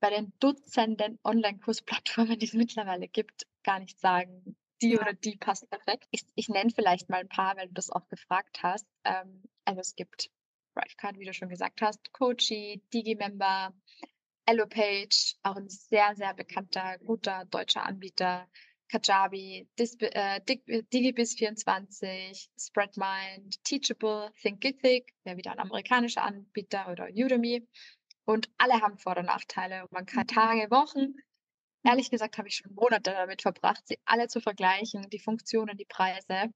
bei 0.00 0.10
den 0.10 0.32
Dutzenden 0.40 1.18
Online-Kursplattformen, 1.24 2.38
die 2.38 2.46
es 2.46 2.54
mittlerweile 2.54 3.08
gibt, 3.08 3.46
gar 3.62 3.78
nicht 3.78 3.98
sagen, 4.00 4.56
die 4.82 4.92
ja. 4.92 5.00
oder 5.00 5.12
die 5.12 5.36
passt 5.36 5.68
perfekt. 5.68 6.06
Ich, 6.10 6.24
ich 6.34 6.48
nenne 6.48 6.70
vielleicht 6.70 7.10
mal 7.10 7.20
ein 7.20 7.28
paar, 7.28 7.56
weil 7.56 7.68
du 7.68 7.74
das 7.74 7.90
auch 7.90 8.08
gefragt 8.08 8.62
hast. 8.62 8.86
Ähm, 9.04 9.42
also 9.64 9.80
es 9.80 9.94
gibt 9.94 10.30
Brightcard, 10.74 11.18
wie 11.18 11.26
du 11.26 11.34
schon 11.34 11.48
gesagt 11.48 11.82
hast, 11.82 12.12
Coachy, 12.12 12.82
Digimember, 12.92 13.74
Allopage, 14.46 15.36
auch 15.42 15.56
ein 15.56 15.68
sehr, 15.68 16.14
sehr 16.16 16.34
bekannter, 16.34 16.98
guter 16.98 17.44
deutscher 17.50 17.84
Anbieter, 17.84 18.48
Kajabi, 18.90 19.68
Disp 19.78 20.02
äh, 20.02 20.40
Digibis24, 20.40 22.48
Spreadmind, 22.58 23.62
Teachable, 23.64 24.32
Thinkific, 24.40 25.14
der 25.24 25.36
wieder 25.36 25.52
ein 25.52 25.60
amerikanischer 25.60 26.22
Anbieter 26.22 26.90
oder 26.90 27.08
Udemy. 27.08 27.66
Und 28.24 28.50
alle 28.58 28.80
haben 28.80 28.98
Vor- 28.98 29.16
und 29.16 29.26
Nachteile. 29.26 29.86
Man 29.90 30.06
kann 30.06 30.26
Tage, 30.26 30.70
Wochen, 30.70 31.14
ehrlich 31.84 32.10
gesagt 32.10 32.38
habe 32.38 32.48
ich 32.48 32.56
schon 32.56 32.74
Monate 32.74 33.12
damit 33.12 33.42
verbracht, 33.42 33.86
sie 33.86 33.98
alle 34.04 34.28
zu 34.28 34.40
vergleichen, 34.40 35.08
die 35.10 35.18
Funktionen, 35.18 35.76
die 35.76 35.86
Preise. 35.86 36.50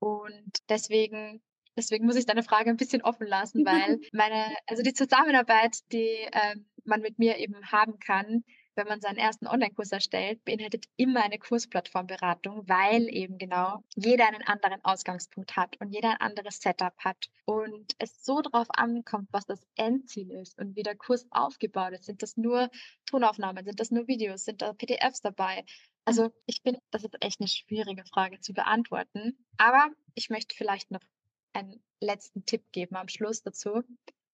Und 0.00 0.58
deswegen, 0.68 1.42
deswegen 1.76 2.06
muss 2.06 2.16
ich 2.16 2.26
deine 2.26 2.42
Frage 2.42 2.70
ein 2.70 2.76
bisschen 2.76 3.02
offen 3.02 3.26
lassen, 3.26 3.64
weil 3.64 4.00
meine, 4.12 4.54
also 4.66 4.82
die 4.82 4.94
Zusammenarbeit, 4.94 5.78
die 5.92 6.28
ähm, 6.32 6.68
man 6.84 7.00
mit 7.00 7.18
mir 7.18 7.38
eben 7.38 7.70
haben 7.70 7.98
kann, 7.98 8.44
wenn 8.78 8.86
man 8.86 9.00
seinen 9.00 9.18
ersten 9.18 9.46
Online-Kurs 9.46 9.92
erstellt, 9.92 10.44
beinhaltet 10.44 10.86
immer 10.96 11.22
eine 11.22 11.38
Kursplattformberatung, 11.38 12.68
weil 12.68 13.08
eben 13.08 13.36
genau 13.36 13.82
jeder 13.96 14.28
einen 14.28 14.42
anderen 14.42 14.82
Ausgangspunkt 14.84 15.56
hat 15.56 15.78
und 15.80 15.92
jeder 15.92 16.12
ein 16.12 16.20
anderes 16.20 16.60
Setup 16.60 16.96
hat 16.98 17.28
und 17.44 17.94
es 17.98 18.24
so 18.24 18.40
darauf 18.40 18.68
ankommt, 18.70 19.28
was 19.32 19.46
das 19.46 19.60
Endziel 19.74 20.30
ist 20.30 20.58
und 20.58 20.76
wie 20.76 20.84
der 20.84 20.96
Kurs 20.96 21.26
aufgebaut 21.30 21.92
ist. 21.92 22.04
Sind 22.04 22.22
das 22.22 22.36
nur 22.36 22.70
Tonaufnahmen? 23.04 23.64
Sind 23.64 23.80
das 23.80 23.90
nur 23.90 24.06
Videos? 24.06 24.44
Sind 24.44 24.62
da 24.62 24.72
PDFs 24.72 25.20
dabei? 25.20 25.64
Also 26.04 26.32
ich 26.46 26.62
finde, 26.62 26.80
das 26.90 27.04
ist 27.04 27.16
echt 27.20 27.40
eine 27.40 27.48
schwierige 27.48 28.04
Frage 28.04 28.40
zu 28.40 28.54
beantworten. 28.54 29.44
Aber 29.56 29.88
ich 30.14 30.30
möchte 30.30 30.54
vielleicht 30.54 30.90
noch 30.90 31.02
einen 31.52 31.82
letzten 32.00 32.46
Tipp 32.46 32.62
geben 32.72 32.96
am 32.96 33.08
Schluss 33.08 33.42
dazu. 33.42 33.82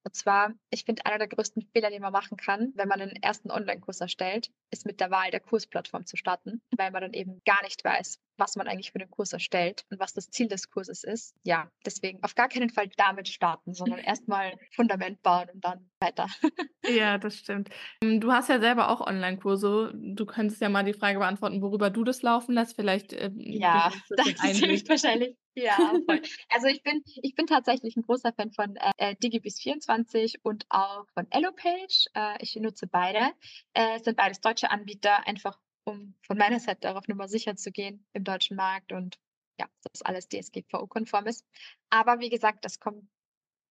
Und 0.05 0.15
zwar, 0.15 0.53
ich 0.71 0.85
finde, 0.85 1.07
einer 1.07 1.19
der 1.19 1.29
größten 1.29 1.63
Fehler, 1.73 1.91
den 1.91 2.03
man 2.03 2.13
machen 2.13 2.37
kann, 2.37 2.73
wenn 2.75 2.89
man 2.89 3.01
einen 3.01 3.17
ersten 3.23 3.51
Online-Kurs 3.51 4.01
erstellt, 4.01 4.51
ist 4.71 4.85
mit 4.85 5.01
der 5.01 5.11
Wahl 5.11 5.31
der 5.31 5.41
Kursplattform 5.41 6.05
zu 6.05 6.17
starten, 6.17 6.61
weil 6.77 6.91
man 6.91 7.03
dann 7.03 7.15
eben 7.15 7.41
gar 7.47 7.63
nicht 7.63 7.83
weiß, 7.85 8.21
was 8.37 8.57
man 8.57 8.69
eigentlich 8.69 8.93
für 8.93 8.99
den 8.99 9.11
Kurs 9.11 9.33
erstellt 9.33 9.85
und 9.91 10.01
was 10.01 10.13
das 10.13 10.29
Ziel 10.31 10.49
des 10.49 10.71
Kurses 10.71 11.05
ist. 11.05 11.35
Ja, 11.43 11.71
deswegen 11.87 12.23
auf 12.23 12.35
gar 12.35 12.49
keinen 12.49 12.71
Fall 12.71 12.89
damit 12.97 13.29
starten, 13.29 13.73
sondern 13.73 13.99
erstmal 14.05 14.53
Fundament 14.73 15.23
bauen 15.23 15.49
und 15.53 15.65
dann 15.65 15.91
weiter. 16.01 16.27
ja, 16.87 17.17
das 17.17 17.39
stimmt. 17.39 17.71
Ähm, 18.03 18.21
du 18.21 18.31
hast 18.31 18.51
ja 18.51 18.61
selber 18.61 18.91
auch 18.91 19.01
Online-Kurse. 19.01 19.93
Du 19.95 20.27
könntest 20.27 20.61
ja 20.61 20.69
mal 20.69 20.85
die 20.85 20.93
Frage 20.93 21.19
beantworten, 21.19 21.63
worüber 21.63 21.89
du 21.89 22.05
das 22.05 22.21
laufen 22.21 22.55
lässt. 22.55 22.77
Vielleicht. 22.77 23.15
Ähm, 23.15 23.39
ja, 23.39 23.91
das, 24.11 24.35
das 24.35 24.61
ist 24.61 24.89
wahrscheinlich 24.89 25.37
ja, 25.55 25.95
voll. 26.07 26.23
Also 26.49 26.67
ich 26.69 26.83
bin, 26.83 27.03
ich 27.23 27.35
bin 27.35 27.47
tatsächlich 27.47 27.97
ein 27.97 28.03
großer 28.03 28.33
Fan 28.33 28.53
von 28.53 28.77
äh, 28.99 29.15
Digibis24 29.23 30.37
und 30.43 30.67
auch 30.69 31.07
von 31.15 31.27
Ellopage. 31.31 32.07
Äh, 32.15 32.37
ich 32.41 32.55
nutze 32.57 32.87
beide. 32.87 33.33
Äh, 33.75 33.97
es 33.97 34.05
sind 34.05 34.17
beides 34.17 34.41
deutsche 34.41 34.71
Anbieter, 34.71 35.27
einfach 35.27 35.59
um 35.85 36.15
von 36.23 36.39
meiner 36.39 36.61
Seite 36.61 36.81
darauf 36.83 37.09
Nummer 37.09 37.29
sicher 37.29 37.57
zu 37.57 37.71
gehen 37.71 38.07
im 38.13 38.25
deutschen 38.25 38.57
Markt 38.57 38.93
und 38.93 39.19
ja, 39.61 39.69
dass 39.83 40.03
alles 40.03 40.29
DSGVO-konform 40.29 41.27
ist. 41.27 41.47
Aber 41.91 42.19
wie 42.21 42.31
gesagt, 42.31 42.65
das 42.65 42.81
kommt 42.81 43.05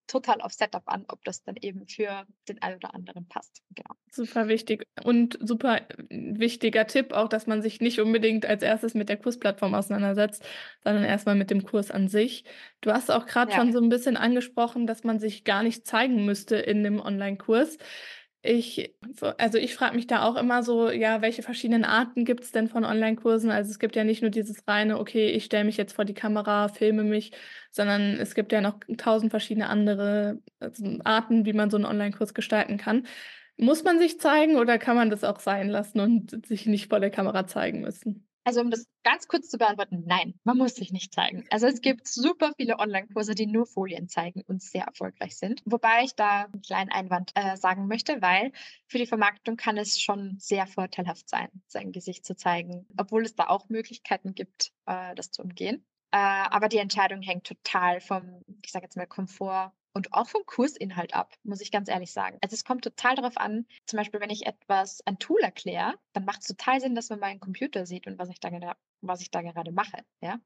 total 0.07 0.41
auf 0.41 0.53
Setup 0.53 0.83
an, 0.85 1.05
ob 1.07 1.23
das 1.23 1.43
dann 1.43 1.55
eben 1.61 1.87
für 1.87 2.25
den 2.47 2.61
einen 2.61 2.77
oder 2.77 2.93
anderen 2.93 3.27
passt. 3.27 3.63
Genau. 3.71 3.95
Super 4.11 4.47
wichtig 4.47 4.85
und 5.03 5.37
super 5.41 5.81
wichtiger 6.09 6.85
Tipp 6.87 7.13
auch, 7.13 7.29
dass 7.29 7.47
man 7.47 7.61
sich 7.61 7.81
nicht 7.81 7.99
unbedingt 7.99 8.45
als 8.45 8.63
erstes 8.63 8.93
mit 8.93 9.09
der 9.09 9.17
Kursplattform 9.17 9.73
auseinandersetzt, 9.73 10.45
sondern 10.83 11.03
erstmal 11.03 11.35
mit 11.35 11.49
dem 11.49 11.63
Kurs 11.63 11.91
an 11.91 12.07
sich. 12.07 12.43
Du 12.81 12.91
hast 12.91 13.11
auch 13.11 13.25
gerade 13.25 13.51
ja. 13.51 13.57
schon 13.57 13.71
so 13.71 13.79
ein 13.79 13.89
bisschen 13.89 14.17
angesprochen, 14.17 14.87
dass 14.87 15.03
man 15.03 15.19
sich 15.19 15.43
gar 15.43 15.63
nicht 15.63 15.87
zeigen 15.87 16.25
müsste 16.25 16.57
in 16.57 16.83
dem 16.83 16.99
Online-Kurs. 16.99 17.77
Ich, 18.45 18.93
also 19.37 19.57
ich 19.57 19.73
frage 19.73 19.95
mich 19.95 20.05
da 20.05 20.23
auch 20.23 20.35
immer 20.35 20.63
so, 20.63 20.91
ja, 20.91 21.21
welche 21.21 21.43
verschiedenen 21.43 21.85
Arten 21.85 22.25
gibt 22.25 22.43
es 22.43 22.51
denn 22.51 22.67
von 22.67 22.83
Online-Kursen? 22.83 23.49
Also 23.51 23.71
es 23.71 23.79
gibt 23.79 23.95
ja 23.95 24.03
nicht 24.03 24.21
nur 24.21 24.31
dieses 24.31 24.67
reine, 24.67 24.99
okay, 24.99 25.29
ich 25.29 25.45
stelle 25.45 25.63
mich 25.63 25.77
jetzt 25.77 25.93
vor 25.93 26.03
die 26.03 26.13
Kamera, 26.13 26.67
filme 26.67 27.03
mich, 27.05 27.31
sondern 27.71 28.01
es 28.19 28.35
gibt 28.35 28.51
ja 28.51 28.59
noch 28.59 28.79
tausend 28.97 29.31
verschiedene 29.31 29.69
andere 29.69 30.41
also 30.59 30.83
Arten, 31.05 31.45
wie 31.45 31.53
man 31.53 31.69
so 31.69 31.77
einen 31.77 31.85
Online-Kurs 31.85 32.33
gestalten 32.33 32.75
kann. 32.77 33.07
Muss 33.55 33.83
man 33.85 33.97
sich 33.97 34.19
zeigen 34.19 34.57
oder 34.57 34.77
kann 34.77 34.97
man 34.97 35.09
das 35.09 35.23
auch 35.23 35.39
sein 35.39 35.69
lassen 35.69 36.01
und 36.01 36.45
sich 36.45 36.65
nicht 36.65 36.89
vor 36.89 36.99
der 36.99 37.11
Kamera 37.11 37.47
zeigen 37.47 37.79
müssen? 37.81 38.27
Also 38.45 38.61
um 38.61 38.71
das 38.71 38.87
ganz 39.03 39.27
kurz 39.27 39.49
zu 39.49 39.57
beantworten, 39.57 40.03
nein, 40.05 40.33
man 40.43 40.57
muss 40.57 40.75
sich 40.75 40.91
nicht 40.91 41.13
zeigen. 41.13 41.45
Also 41.49 41.67
es 41.67 41.81
gibt 41.81 42.07
super 42.07 42.51
viele 42.57 42.77
Online-Kurse, 42.77 43.35
die 43.35 43.45
nur 43.45 43.65
Folien 43.65 44.09
zeigen 44.09 44.41
und 44.47 44.61
sehr 44.61 44.83
erfolgreich 44.83 45.37
sind. 45.37 45.61
Wobei 45.65 46.03
ich 46.03 46.15
da 46.15 46.43
einen 46.45 46.61
kleinen 46.61 46.91
Einwand 46.91 47.31
äh, 47.35 47.55
sagen 47.55 47.87
möchte, 47.87 48.21
weil 48.21 48.51
für 48.87 48.97
die 48.97 49.05
Vermarktung 49.05 49.55
kann 49.55 49.77
es 49.77 50.01
schon 50.01 50.35
sehr 50.39 50.67
vorteilhaft 50.67 51.29
sein, 51.29 51.49
sein 51.67 51.91
Gesicht 51.91 52.25
zu 52.25 52.35
zeigen, 52.35 52.85
obwohl 52.97 53.23
es 53.23 53.35
da 53.35 53.47
auch 53.47 53.69
Möglichkeiten 53.69 54.35
gibt, 54.35 54.73
äh, 54.87 55.15
das 55.15 55.31
zu 55.31 55.41
umgehen. 55.41 55.85
Äh, 56.11 56.17
aber 56.17 56.67
die 56.67 56.77
Entscheidung 56.77 57.21
hängt 57.21 57.45
total 57.45 58.01
vom, 58.01 58.43
ich 58.61 58.71
sage 58.71 58.85
jetzt 58.85 58.97
mal, 58.97 59.07
Komfort 59.07 59.71
und 59.93 60.13
auch 60.13 60.27
vom 60.27 60.45
Kursinhalt 60.45 61.13
ab, 61.13 61.33
muss 61.43 61.61
ich 61.61 61.71
ganz 61.71 61.87
ehrlich 61.87 62.11
sagen. 62.11 62.37
Also 62.41 62.55
es 62.55 62.65
kommt 62.65 62.83
total 62.83 63.15
darauf 63.15 63.37
an, 63.37 63.65
zum 63.85 63.97
Beispiel, 63.97 64.19
wenn 64.19 64.29
ich 64.29 64.45
etwas, 64.45 65.05
ein 65.05 65.19
Tool 65.19 65.39
erkläre, 65.41 65.93
dann 66.13 66.25
macht 66.25 66.41
es 66.41 66.47
total 66.47 66.81
Sinn, 66.81 66.95
dass 66.95 67.09
man 67.09 67.19
meinen 67.19 67.39
Computer 67.39 67.85
sieht 67.85 68.07
und 68.07 68.17
was 68.17 68.29
ich 68.29 68.39
da, 68.39 68.75
was 69.01 69.21
ich 69.21 69.31
da 69.31 69.41
gerade 69.41 69.71
mache. 69.71 70.03
Ja? 70.21 70.39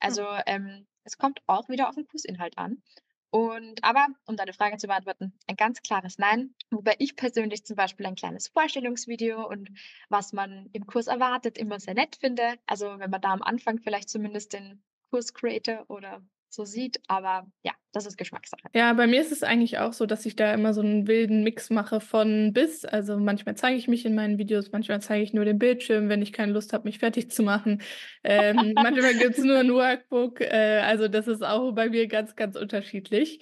Also 0.00 0.22
mhm. 0.22 0.42
ähm, 0.46 0.86
es 1.04 1.18
kommt 1.18 1.40
auch 1.46 1.68
wieder 1.68 1.88
auf 1.88 1.94
den 1.94 2.06
Kursinhalt 2.06 2.58
an. 2.58 2.82
Und 3.30 3.84
aber, 3.84 4.06
um 4.26 4.36
deine 4.36 4.54
Frage 4.54 4.78
zu 4.78 4.86
beantworten, 4.86 5.34
ein 5.46 5.56
ganz 5.56 5.82
klares 5.82 6.18
Nein. 6.18 6.54
Wobei 6.70 6.96
ich 6.98 7.14
persönlich 7.14 7.64
zum 7.64 7.76
Beispiel 7.76 8.06
ein 8.06 8.14
kleines 8.14 8.48
Vorstellungsvideo 8.48 9.46
und 9.46 9.70
was 10.08 10.32
man 10.32 10.70
im 10.72 10.86
Kurs 10.86 11.08
erwartet, 11.08 11.58
immer 11.58 11.78
sehr 11.78 11.94
nett 11.94 12.16
finde. 12.16 12.54
Also 12.66 12.98
wenn 12.98 13.10
man 13.10 13.20
da 13.20 13.32
am 13.32 13.42
Anfang 13.42 13.80
vielleicht 13.80 14.08
zumindest 14.08 14.54
den 14.54 14.82
Kurs-Creator 15.10 15.84
oder 15.88 16.22
so 16.48 16.64
sieht. 16.64 17.02
Aber 17.08 17.46
ja, 17.62 17.72
das 17.98 18.06
ist 18.06 18.16
Geschmackssache. 18.16 18.62
Ja, 18.74 18.92
bei 18.92 19.06
mir 19.06 19.20
ist 19.20 19.32
es 19.32 19.42
eigentlich 19.42 19.78
auch 19.78 19.92
so, 19.92 20.06
dass 20.06 20.24
ich 20.26 20.36
da 20.36 20.52
immer 20.54 20.72
so 20.72 20.80
einen 20.80 21.06
wilden 21.06 21.42
Mix 21.42 21.70
mache 21.70 22.00
von 22.00 22.52
bis. 22.52 22.84
Also 22.84 23.18
manchmal 23.18 23.56
zeige 23.56 23.76
ich 23.76 23.88
mich 23.88 24.06
in 24.06 24.14
meinen 24.14 24.38
Videos, 24.38 24.72
manchmal 24.72 25.00
zeige 25.00 25.22
ich 25.22 25.32
nur 25.32 25.44
den 25.44 25.58
Bildschirm, 25.58 26.08
wenn 26.08 26.22
ich 26.22 26.32
keine 26.32 26.52
Lust 26.52 26.72
habe, 26.72 26.84
mich 26.84 26.98
fertig 26.98 27.30
zu 27.30 27.42
machen. 27.42 27.82
Ähm, 28.24 28.72
manchmal 28.74 29.14
gibt 29.14 29.38
es 29.38 29.44
nur 29.44 29.58
ein 29.58 29.72
Workbook. 29.72 30.40
Äh, 30.40 30.80
also 30.84 31.08
das 31.08 31.28
ist 31.28 31.44
auch 31.44 31.72
bei 31.72 31.88
mir 31.88 32.06
ganz, 32.06 32.36
ganz 32.36 32.56
unterschiedlich. 32.56 33.40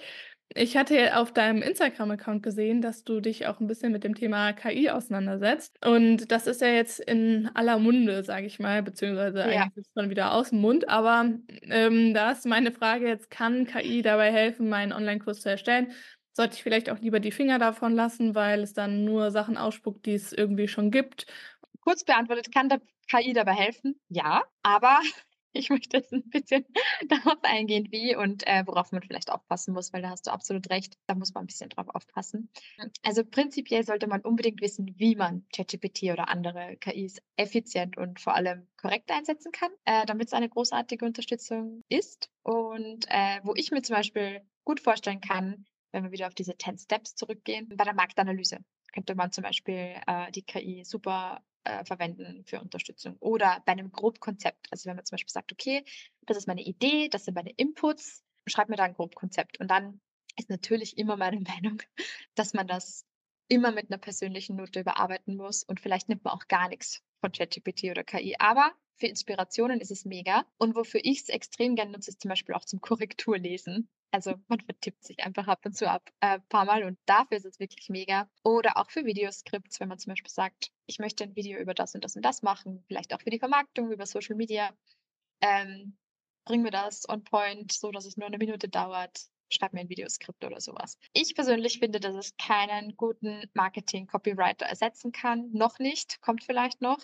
Ich 0.55 0.77
hatte 0.77 1.17
auf 1.19 1.33
deinem 1.33 1.61
Instagram-Account 1.61 2.43
gesehen, 2.43 2.81
dass 2.81 3.05
du 3.05 3.21
dich 3.21 3.47
auch 3.47 3.61
ein 3.61 3.67
bisschen 3.67 3.93
mit 3.93 4.05
dem 4.05 4.15
Thema 4.15 4.53
KI 4.53 4.89
auseinandersetzt. 4.91 5.77
Und 5.85 6.31
das 6.31 6.47
ist 6.47 6.61
ja 6.63 6.69
jetzt 6.69 7.01
in 7.01 7.51
aller 7.55 7.79
Munde, 7.79 8.25
sage 8.25 8.47
ich 8.47 8.59
mal, 8.59 8.83
beziehungsweise 8.83 9.45
Ja. 9.45 9.47
eigentlich 9.47 9.77
ist 9.77 9.89
es 9.89 9.93
schon 10.01 10.09
wieder 10.09 10.33
aus 10.33 10.51
dem 10.51 10.61
Mund. 10.61 10.89
Aber 10.89 11.31
ähm, 11.63 12.15
da 12.15 12.31
ist 12.31 12.47
meine 12.47 12.73
Frage 12.73 13.07
jetzt, 13.09 13.31
kann 13.31 13.67
KI 13.67 14.03
dabei 14.03 14.33
helfen, 14.33 14.69
meinen 14.69 14.93
Online-Kurs 14.93 15.41
zu 15.43 15.51
erstellen? 15.51 15.93
Sollte 16.33 16.55
ich 16.55 16.63
vielleicht 16.63 16.91
auch 16.91 17.01
lieber 17.01 17.21
die 17.21 17.33
Finger 17.33 17.59
davon 17.59 17.95
lassen, 17.95 18.35
weil 18.35 18.61
es 18.63 18.73
dann 18.73 19.05
nur 19.05 19.31
Sachen 19.31 19.57
ausspuckt, 19.57 20.07
die 20.07 20.15
es 20.15 20.33
irgendwie 20.33 20.69
schon 20.69 20.91
gibt? 20.91 21.27
Kurz 21.81 22.05
beantwortet, 22.05 22.53
kann 22.53 22.69
der 22.69 22.81
KI 23.09 23.33
dabei 23.33 23.53
helfen? 23.55 23.99
Ja, 24.09 24.43
aber 24.63 25.01
ich 25.57 25.71
möchte 25.71 25.97
jetzt 25.97 26.13
ein 26.13 26.29
bisschen 26.29 26.65
darauf 27.09 27.39
eingehen, 27.43 27.89
wie 27.91 28.17
und 28.17 28.47
äh, 28.47 28.63
worauf 28.67 28.93
man 28.93 29.03
vielleicht 29.03 29.31
aufpassen 29.31 29.75
muss, 29.75 29.93
weil 29.93 30.03
da 30.03 30.11
hast 30.11 30.27
du 30.27 30.31
absolut 30.31 30.71
recht. 30.71 30.97
Da 31.07 31.15
muss 31.15 31.35
man 31.35 31.45
ein 31.45 31.47
bisschen 31.47 31.71
drauf 31.71 31.89
aufpassen. 31.89 32.51
Also 33.03 33.25
prinzipiell 33.25 33.85
sollte 33.85 34.07
man 34.07 34.21
unbedingt 34.21 34.61
wissen, 34.61 34.95
wie 34.97 35.17
man 35.17 35.47
ChatGPT 35.55 36.05
oder 36.05 36.29
andere 36.29 36.77
KIs 36.77 37.21
effizient 37.37 37.97
und 37.97 38.21
vor 38.21 38.35
allem 38.35 38.69
korrekt 38.77 39.11
einsetzen 39.11 39.53
kann, 39.53 39.71
äh, 39.85 40.07
damit 40.07 40.29
es 40.29 40.33
eine 40.33 40.49
großartige 40.49 41.05
Unterstützung 41.05 41.83
ist. 41.89 42.31
Und 42.43 43.07
äh, 43.09 43.41
wo 43.43 43.55
ich 43.55 43.71
mir 43.71 43.83
zum 43.83 43.97
Beispiel 43.97 44.43
gut 44.65 44.81
vorstellen 44.81 45.21
kann, 45.21 45.67
wenn 45.93 46.05
wir 46.05 46.13
wieder 46.13 46.27
auf 46.27 46.35
diese 46.35 46.57
10 46.57 46.79
Steps 46.79 47.15
zurückgehen, 47.15 47.69
bei 47.75 47.85
der 47.85 47.95
Marktanalyse 47.95 48.59
könnte 48.93 49.15
man 49.15 49.31
zum 49.31 49.45
Beispiel 49.45 49.95
äh, 50.07 50.31
die 50.33 50.43
KI 50.43 50.83
super 50.85 51.43
äh, 51.67 51.85
verwenden 51.85 52.45
für 52.47 52.61
Unterstützung. 52.61 53.17
Oder 53.21 53.63
bei 53.67 53.73
einem 53.73 53.91
Grobkonzept. 53.93 54.69
Also 54.71 54.89
wenn 54.89 54.97
man 54.97 55.05
zum 55.05 55.17
Beispiel 55.17 55.33
sagt, 55.33 55.53
okay, 55.53 55.85
das 56.27 56.37
ist 56.37 56.47
meine 56.47 56.63
Idee, 56.63 57.09
das 57.09 57.25
sind 57.25 57.35
meine 57.35 57.51
Inputs, 57.51 58.25
schreib 58.47 58.69
mir 58.69 58.77
da 58.77 58.85
ein 58.85 58.95
Grobkonzept. 58.95 59.61
Und 59.61 59.71
dann 59.71 60.01
ist 60.37 60.51
natürlich 60.51 60.97
immer 60.99 61.17
meine 61.17 61.41
Meinung, 61.41 61.83
dass 62.35 62.55
man 62.55 62.67
das 62.67 63.05
immer 63.49 63.73
mit 63.73 63.91
einer 63.91 63.99
persönlichen 63.99 64.57
Note 64.57 64.81
überarbeiten 64.81 65.37
muss 65.37 65.63
und 65.63 65.81
vielleicht 65.81 66.09
nimmt 66.09 66.25
man 66.25 66.35
auch 66.35 66.49
gar 66.49 66.69
nichts 66.69 67.03
von 67.21 67.33
ChatGPT 67.33 67.85
oder 67.85 68.03
KI. 68.03 68.37
Aber 68.39 68.73
für 68.97 69.07
Inspirationen 69.07 69.81
ist 69.81 69.91
es 69.91 70.05
mega. 70.05 70.45
Und 70.59 70.75
wofür 70.75 71.01
ich 71.03 71.21
es 71.23 71.29
extrem 71.29 71.77
gerne 71.77 71.93
nutze, 71.93 72.11
ist 72.11 72.21
zum 72.21 72.29
Beispiel 72.29 72.55
auch 72.55 72.65
zum 72.65 72.81
Korrekturlesen. 72.81 73.89
Also 74.11 74.35
man 74.49 74.61
vertippt 74.61 75.05
sich 75.05 75.21
einfach 75.21 75.47
ab 75.49 75.67
und 75.67 75.77
zu 75.77 75.91
ab 75.91 76.11
ein 76.21 76.39
äh, 76.39 76.43
paar 76.49 76.65
Mal 76.65 76.85
und 76.85 76.99
dafür 77.07 77.37
ist 77.37 77.45
es 77.45 77.61
wirklich 77.61 77.89
mega. 77.91 78.31
Oder 78.45 78.79
auch 78.79 78.91
für 78.91 79.05
Videoskripts, 79.05 79.81
wenn 79.81 79.89
man 79.89 79.99
zum 79.99 80.13
Beispiel 80.13 80.31
sagt, 80.31 80.71
ich 80.87 80.99
möchte 80.99 81.25
ein 81.25 81.37
Video 81.37 81.59
über 81.59 81.75
das 81.75 81.95
und 81.95 82.05
das 82.05 82.17
und 82.17 82.23
das 82.23 82.43
machen, 82.43 82.83
vielleicht 82.87 83.13
auch 83.13 83.21
für 83.21 83.31
die 83.31 83.39
Vermarktung 83.39 83.91
über 83.91 84.07
Social 84.07 84.37
Media. 84.37 84.75
Ähm, 85.41 85.99
bring 86.47 86.63
mir 86.63 86.71
das 86.71 87.09
on 87.09 87.25
point, 87.25 87.73
so 87.73 87.91
dass 87.91 88.07
es 88.07 88.17
nur 88.17 88.27
eine 88.27 88.39
Minute 88.39 88.69
dauert. 88.69 89.27
Schreib 89.51 89.75
mir 89.75 89.81
ein 89.81 89.89
Videoskript 89.89 90.45
oder 90.45 90.61
sowas. 90.61 90.99
Ich 91.13 91.35
persönlich 91.35 91.79
finde, 91.79 92.01
dass 92.01 92.15
es 92.15 92.37
keinen 92.37 92.97
guten 92.97 93.45
Marketing-Copywriter 93.55 94.67
ersetzen 94.67 95.13
kann. 95.13 95.51
Noch 95.53 95.79
nicht, 95.79 96.21
kommt 96.21 96.43
vielleicht 96.43 96.81
noch. 96.81 96.99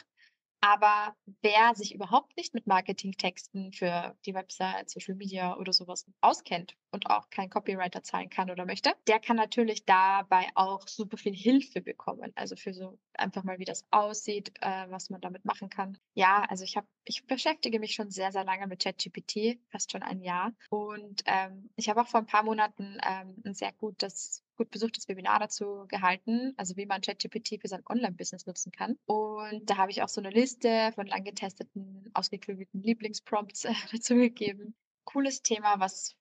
Aber 0.64 1.16
wer 1.42 1.75
sich 1.75 1.92
überhaupt 1.92 2.37
nicht 2.37 2.54
mit 2.54 2.69
Marketingtexten 2.69 3.73
für 3.73 4.16
die 4.25 4.33
Website, 4.33 4.90
Social 4.90 5.16
Media 5.16 5.57
oder 5.57 5.73
sowas 5.73 6.07
auskennt 6.21 6.76
und 6.93 7.09
auch 7.09 7.31
kein 7.31 7.51
Copywriter 7.51 8.03
zahlen 8.03 8.31
kann 8.31 8.51
oder 8.51 8.67
möchte, 8.67 8.93
der 9.09 9.19
kann 9.19 9.37
natürlich 9.37 9.85
dabei 9.85 10.47
auch 10.55 10.87
super 10.87 11.17
viel 11.17 11.35
Hilfe 11.35 11.81
bekommen. 11.81 12.33
Also 12.35 12.55
für 12.57 12.73
so 12.75 12.99
einfach 13.15 13.45
mal, 13.45 13.59
wie 13.59 13.65
das 13.65 13.85
aussieht, 13.91 14.53
äh, 14.61 14.87
was 14.89 15.11
man 15.11 15.21
damit 15.21 15.45
machen 15.45 15.71
kann. 15.71 15.99
Ja, 16.15 16.45
also 16.49 16.65
ich 16.65 16.77
habe, 16.77 16.87
ich 17.05 17.27
beschäftige 17.27 17.81
mich 17.81 17.95
schon 17.95 18.11
sehr, 18.11 18.31
sehr 18.31 18.45
lange 18.45 18.67
mit 18.67 18.83
ChatGPT, 18.83 19.59
fast 19.71 19.91
schon 19.91 20.03
ein 20.03 20.21
Jahr. 20.21 20.53
Und 20.71 21.23
ähm, 21.27 21.71
ich 21.77 21.89
habe 21.89 22.03
auch 22.03 22.09
vor 22.09 22.21
ein 22.21 22.27
paar 22.27 22.45
Monaten 22.45 22.99
ähm, 23.05 23.43
ein 23.45 23.55
sehr 23.55 23.73
gutes 23.73 24.45
gut 24.57 24.71
besuchtes 24.71 25.09
Webinar 25.09 25.39
dazu 25.39 25.87
gehalten, 25.89 26.53
also 26.57 26.77
wie 26.77 26.87
man 26.87 27.01
ChatGPT 27.01 27.61
für 27.61 27.69
sein 27.69 27.83
Online-Business 27.89 28.47
nutzen 28.47 28.71
kann. 28.71 28.99
Und 29.07 29.69
da 29.69 29.77
habe 29.77 29.91
ich 29.91 30.03
auch 30.03 30.09
so 30.09 30.21
eine 30.21 30.31
Liste 30.31 30.93
von 30.95 31.07
lang 31.07 31.25
getesteten, 31.25 32.11
ausgeklügelten 32.14 32.83
Lieblingsprompts 32.83 33.64
äh, 33.64 33.73
dazu 33.93 34.14
gegeben. 34.14 34.75
Cooles 35.05 35.43
Thema, 35.43 35.81
was 35.81 36.17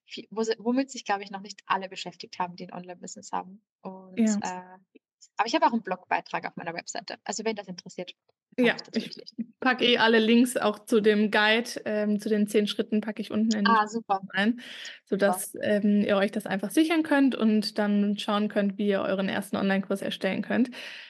womit 0.60 0.92
sich, 0.92 1.06
glaube 1.06 1.24
ich, 1.24 1.32
noch 1.32 1.42
nicht 1.42 1.62
alle 1.66 1.90
beschäftigt 1.90 2.40
haben, 2.40 2.56
die 2.56 2.66
ein 2.66 2.74
Online-Business 2.74 3.32
haben. 3.32 3.64
Und 3.82 4.20
Ja. 4.20 4.40
äh, 4.42 4.78
aber 5.38 5.48
ich 5.48 5.56
habe 5.56 5.66
auch 5.66 5.74
einen 5.74 5.84
Blogbeitrag 5.84 6.46
auf 6.48 6.56
meiner 6.56 6.74
Webseite. 6.74 7.18
Also 7.24 7.44
wenn 7.46 7.56
das 7.56 7.68
interessiert, 7.68 8.14
Ja, 8.58 8.76
ich 8.94 9.12
ich 9.38 9.48
packe 9.60 9.86
eh 9.86 9.98
alle 9.98 10.20
Links 10.20 10.58
auch 10.58 10.80
zu 10.86 11.02
dem 11.02 11.32
Guide, 11.32 11.70
ähm, 11.86 12.20
zu 12.20 12.28
den 12.30 12.48
zehn 12.48 12.68
Schritten 12.68 13.00
packe 13.02 13.22
ich 13.22 13.32
unten 13.32 13.56
in 13.56 13.66
Ah, 13.66 13.88
super. 13.88 14.20
rein, 14.34 14.60
sodass 15.06 15.54
ähm, 15.62 16.02
ihr 16.02 16.18
euch 16.18 16.32
das 16.32 16.46
einfach 16.46 16.70
sichern 16.72 17.04
könnt 17.04 17.36
und 17.36 17.78
dann 17.78 18.18
schauen 18.18 18.50
könnt, 18.50 18.78
wie 18.78 18.88
ihr 18.88 19.02
euren 19.02 19.30
ersten 19.30 19.56
Online-Kurs 19.56 20.02
erstellen 20.02 20.42
könnt. 20.42 20.70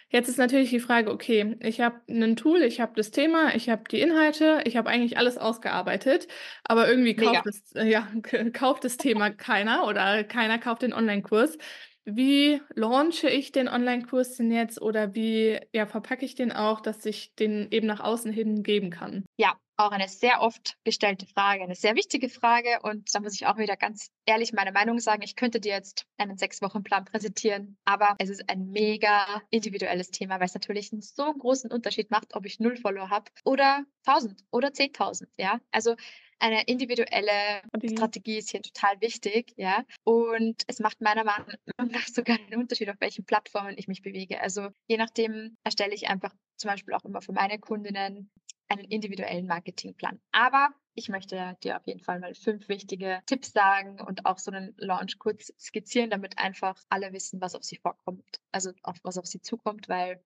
Jetzt 0.09 0.27
ist 0.29 0.37
natürlich 0.37 0.69
die 0.69 0.79
Frage, 0.79 1.11
okay, 1.11 1.55
ich 1.61 1.81
habe 1.81 2.01
ein 2.09 2.35
Tool, 2.35 2.61
ich 2.61 2.81
habe 2.81 2.93
das 2.95 3.11
Thema, 3.11 3.55
ich 3.55 3.69
habe 3.69 3.83
die 3.89 4.01
Inhalte, 4.01 4.61
ich 4.65 4.75
habe 4.77 4.89
eigentlich 4.89 5.17
alles 5.17 5.37
ausgearbeitet, 5.37 6.27
aber 6.63 6.87
irgendwie 6.89 7.15
Mega. 7.15 7.41
kauft 7.41 7.45
das, 7.45 7.71
äh, 7.75 7.89
ja, 7.89 8.07
kauft 8.53 8.83
das 8.83 8.97
Thema 8.97 9.29
keiner 9.31 9.87
oder 9.87 10.23
keiner 10.23 10.59
kauft 10.59 10.81
den 10.83 10.93
Online-Kurs. 10.93 11.57
Wie 12.05 12.61
launche 12.73 13.29
ich 13.29 13.51
den 13.51 13.67
Online-Kurs 13.67 14.37
denn 14.37 14.51
jetzt 14.51 14.81
oder 14.81 15.13
wie 15.13 15.59
ja, 15.73 15.85
verpacke 15.85 16.25
ich 16.25 16.35
den 16.35 16.51
auch, 16.51 16.81
dass 16.81 17.05
ich 17.05 17.35
den 17.35 17.67
eben 17.71 17.87
nach 17.87 17.99
außen 17.99 18.31
hin 18.31 18.63
geben 18.63 18.89
kann? 18.89 19.25
Ja, 19.37 19.55
auch 19.77 19.91
eine 19.91 20.07
sehr 20.07 20.41
oft 20.41 20.77
gestellte 20.83 21.25
Frage, 21.25 21.63
eine 21.63 21.75
sehr 21.75 21.95
wichtige 21.95 22.29
Frage. 22.29 22.79
Und 22.83 23.13
da 23.13 23.19
muss 23.19 23.33
ich 23.33 23.47
auch 23.47 23.57
wieder 23.57 23.75
ganz 23.75 24.11
ehrlich 24.25 24.53
meine 24.53 24.71
Meinung 24.71 24.99
sagen. 24.99 25.21
Ich 25.23 25.35
könnte 25.35 25.59
dir 25.59 25.73
jetzt 25.73 26.05
einen 26.17 26.37
Sechs-Wochen-Plan 26.37 27.05
präsentieren, 27.05 27.77
aber 27.85 28.15
es 28.19 28.29
ist 28.29 28.49
ein 28.49 28.69
mega 28.69 29.41
individuelles 29.49 30.11
Thema, 30.11 30.39
weil 30.39 30.45
es 30.45 30.53
natürlich 30.53 30.91
einen 30.91 31.01
so 31.01 31.33
großen 31.33 31.71
Unterschied 31.71 32.11
macht, 32.11 32.35
ob 32.35 32.45
ich 32.45 32.59
null 32.59 32.77
Follower 32.77 33.09
habe 33.09 33.31
oder 33.43 33.83
1000 34.05 34.43
oder 34.51 34.69
10.000. 34.69 35.27
Ja, 35.37 35.59
also 35.71 35.95
eine 36.41 36.63
individuelle 36.63 37.61
Strategie. 37.67 37.95
Strategie 37.95 38.37
ist 38.37 38.49
hier 38.51 38.61
total 38.61 38.99
wichtig, 38.99 39.53
ja. 39.57 39.83
Und 40.03 40.63
es 40.67 40.79
macht 40.79 41.01
meiner 41.01 41.23
Meinung 41.23 41.47
nach 41.77 42.07
sogar 42.13 42.37
einen 42.37 42.61
Unterschied, 42.61 42.89
auf 42.89 42.99
welchen 42.99 43.25
Plattformen 43.25 43.75
ich 43.77 43.87
mich 43.87 44.01
bewege. 44.01 44.41
Also 44.41 44.69
je 44.87 44.97
nachdem 44.97 45.55
erstelle 45.63 45.93
ich 45.93 46.07
einfach 46.07 46.33
zum 46.57 46.69
Beispiel 46.69 46.93
auch 46.93 47.05
immer 47.05 47.21
für 47.21 47.33
meine 47.33 47.59
Kundinnen 47.59 48.31
einen 48.67 48.85
individuellen 48.85 49.47
Marketingplan. 49.47 50.19
Aber 50.31 50.69
ich 50.93 51.09
möchte 51.09 51.57
dir 51.63 51.77
auf 51.77 51.85
jeden 51.85 52.01
Fall 52.01 52.19
mal 52.19 52.33
fünf 52.33 52.67
wichtige 52.69 53.21
Tipps 53.25 53.51
sagen 53.51 53.99
und 54.01 54.25
auch 54.25 54.37
so 54.37 54.51
einen 54.51 54.73
Launch 54.77 55.19
kurz 55.19 55.51
skizzieren, 55.59 56.09
damit 56.09 56.37
einfach 56.37 56.81
alle 56.89 57.13
wissen, 57.13 57.41
was 57.41 57.55
auf 57.55 57.63
sie 57.63 57.77
vorkommt, 57.77 58.41
also 58.51 58.71
auf 58.83 58.97
was 59.03 59.17
auf 59.17 59.25
sie 59.25 59.41
zukommt, 59.41 59.89
weil 59.89 60.23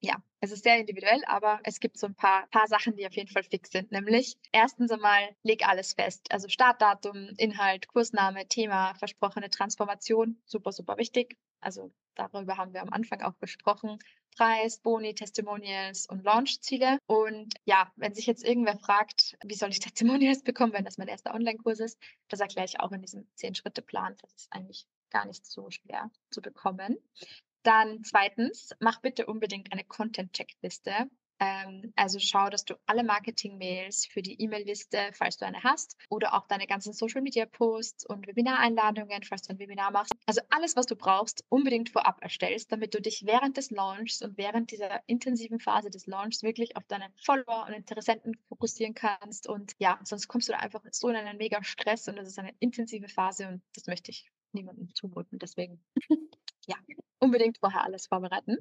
ja, 0.00 0.22
es 0.40 0.52
ist 0.52 0.64
sehr 0.64 0.78
individuell, 0.78 1.22
aber 1.26 1.60
es 1.64 1.80
gibt 1.80 1.98
so 1.98 2.06
ein 2.06 2.14
paar, 2.14 2.46
paar 2.48 2.66
Sachen, 2.66 2.96
die 2.96 3.06
auf 3.06 3.14
jeden 3.14 3.30
Fall 3.30 3.42
fix 3.42 3.70
sind. 3.70 3.90
Nämlich, 3.90 4.36
erstens 4.52 4.90
einmal, 4.90 5.34
leg 5.42 5.66
alles 5.66 5.94
fest. 5.94 6.30
Also 6.30 6.48
Startdatum, 6.48 7.30
Inhalt, 7.38 7.88
Kursname, 7.88 8.46
Thema, 8.46 8.94
versprochene 8.94 9.50
Transformation, 9.50 10.40
super, 10.44 10.72
super 10.72 10.98
wichtig. 10.98 11.36
Also 11.60 11.90
darüber 12.14 12.56
haben 12.56 12.74
wir 12.74 12.82
am 12.82 12.92
Anfang 12.92 13.22
auch 13.22 13.38
gesprochen. 13.38 13.98
Preis, 14.36 14.78
Boni, 14.78 15.14
Testimonials 15.14 16.06
und 16.06 16.22
Launchziele. 16.22 16.98
Und 17.06 17.54
ja, 17.64 17.90
wenn 17.96 18.14
sich 18.14 18.26
jetzt 18.26 18.44
irgendwer 18.44 18.76
fragt, 18.76 19.36
wie 19.44 19.54
soll 19.54 19.70
ich 19.70 19.80
Testimonials 19.80 20.42
bekommen, 20.42 20.74
wenn 20.74 20.84
das 20.84 20.98
mein 20.98 21.08
erster 21.08 21.34
Online-Kurs 21.34 21.80
ist, 21.80 21.98
das 22.28 22.40
erkläre 22.40 22.66
ich 22.66 22.80
auch 22.80 22.92
in 22.92 23.00
diesem 23.00 23.26
Zehn-Schritte-Plan. 23.34 24.14
Das 24.20 24.32
ist 24.34 24.52
eigentlich 24.52 24.86
gar 25.10 25.24
nicht 25.24 25.46
so 25.46 25.70
schwer 25.70 26.10
zu 26.30 26.42
bekommen. 26.42 26.98
Dann 27.66 28.04
zweitens, 28.04 28.70
mach 28.78 29.00
bitte 29.00 29.26
unbedingt 29.26 29.72
eine 29.72 29.82
Content-Checkliste. 29.82 31.10
Ähm, 31.40 31.92
also 31.96 32.20
schau, 32.20 32.48
dass 32.48 32.64
du 32.64 32.74
alle 32.86 33.02
Marketing-Mails 33.02 34.06
für 34.06 34.22
die 34.22 34.40
E-Mail-Liste, 34.40 35.10
falls 35.12 35.36
du 35.36 35.46
eine 35.46 35.64
hast, 35.64 35.96
oder 36.08 36.34
auch 36.34 36.46
deine 36.46 36.68
ganzen 36.68 36.92
Social-Media-Posts 36.92 38.06
und 38.06 38.28
Webinareinladungen, 38.28 39.24
falls 39.24 39.42
du 39.42 39.52
ein 39.52 39.58
Webinar 39.58 39.90
machst. 39.90 40.12
Also 40.26 40.42
alles, 40.48 40.76
was 40.76 40.86
du 40.86 40.94
brauchst, 40.94 41.44
unbedingt 41.48 41.90
vorab 41.90 42.22
erstellst, 42.22 42.70
damit 42.70 42.94
du 42.94 43.00
dich 43.00 43.26
während 43.26 43.56
des 43.56 43.72
Launchs 43.72 44.22
und 44.22 44.38
während 44.38 44.70
dieser 44.70 45.02
intensiven 45.08 45.58
Phase 45.58 45.90
des 45.90 46.06
Launchs 46.06 46.44
wirklich 46.44 46.76
auf 46.76 46.84
deine 46.86 47.10
Follower 47.20 47.66
und 47.66 47.74
Interessenten 47.74 48.36
fokussieren 48.48 48.94
kannst. 48.94 49.48
Und 49.48 49.74
ja, 49.78 49.98
sonst 50.04 50.28
kommst 50.28 50.48
du 50.48 50.52
da 50.52 50.60
einfach 50.60 50.82
so 50.92 51.08
in 51.08 51.16
einen 51.16 51.36
mega 51.36 51.64
Stress 51.64 52.06
und 52.06 52.16
es 52.16 52.28
ist 52.28 52.38
eine 52.38 52.54
intensive 52.60 53.08
Phase 53.08 53.48
und 53.48 53.62
das 53.74 53.88
möchte 53.88 54.12
ich 54.12 54.30
niemandem 54.52 54.94
zumuten. 54.94 55.40
Deswegen, 55.40 55.84
ja, 56.66 56.76
unbedingt 57.18 57.58
vorher 57.58 57.84
alles 57.84 58.06
vorbereiten. 58.06 58.58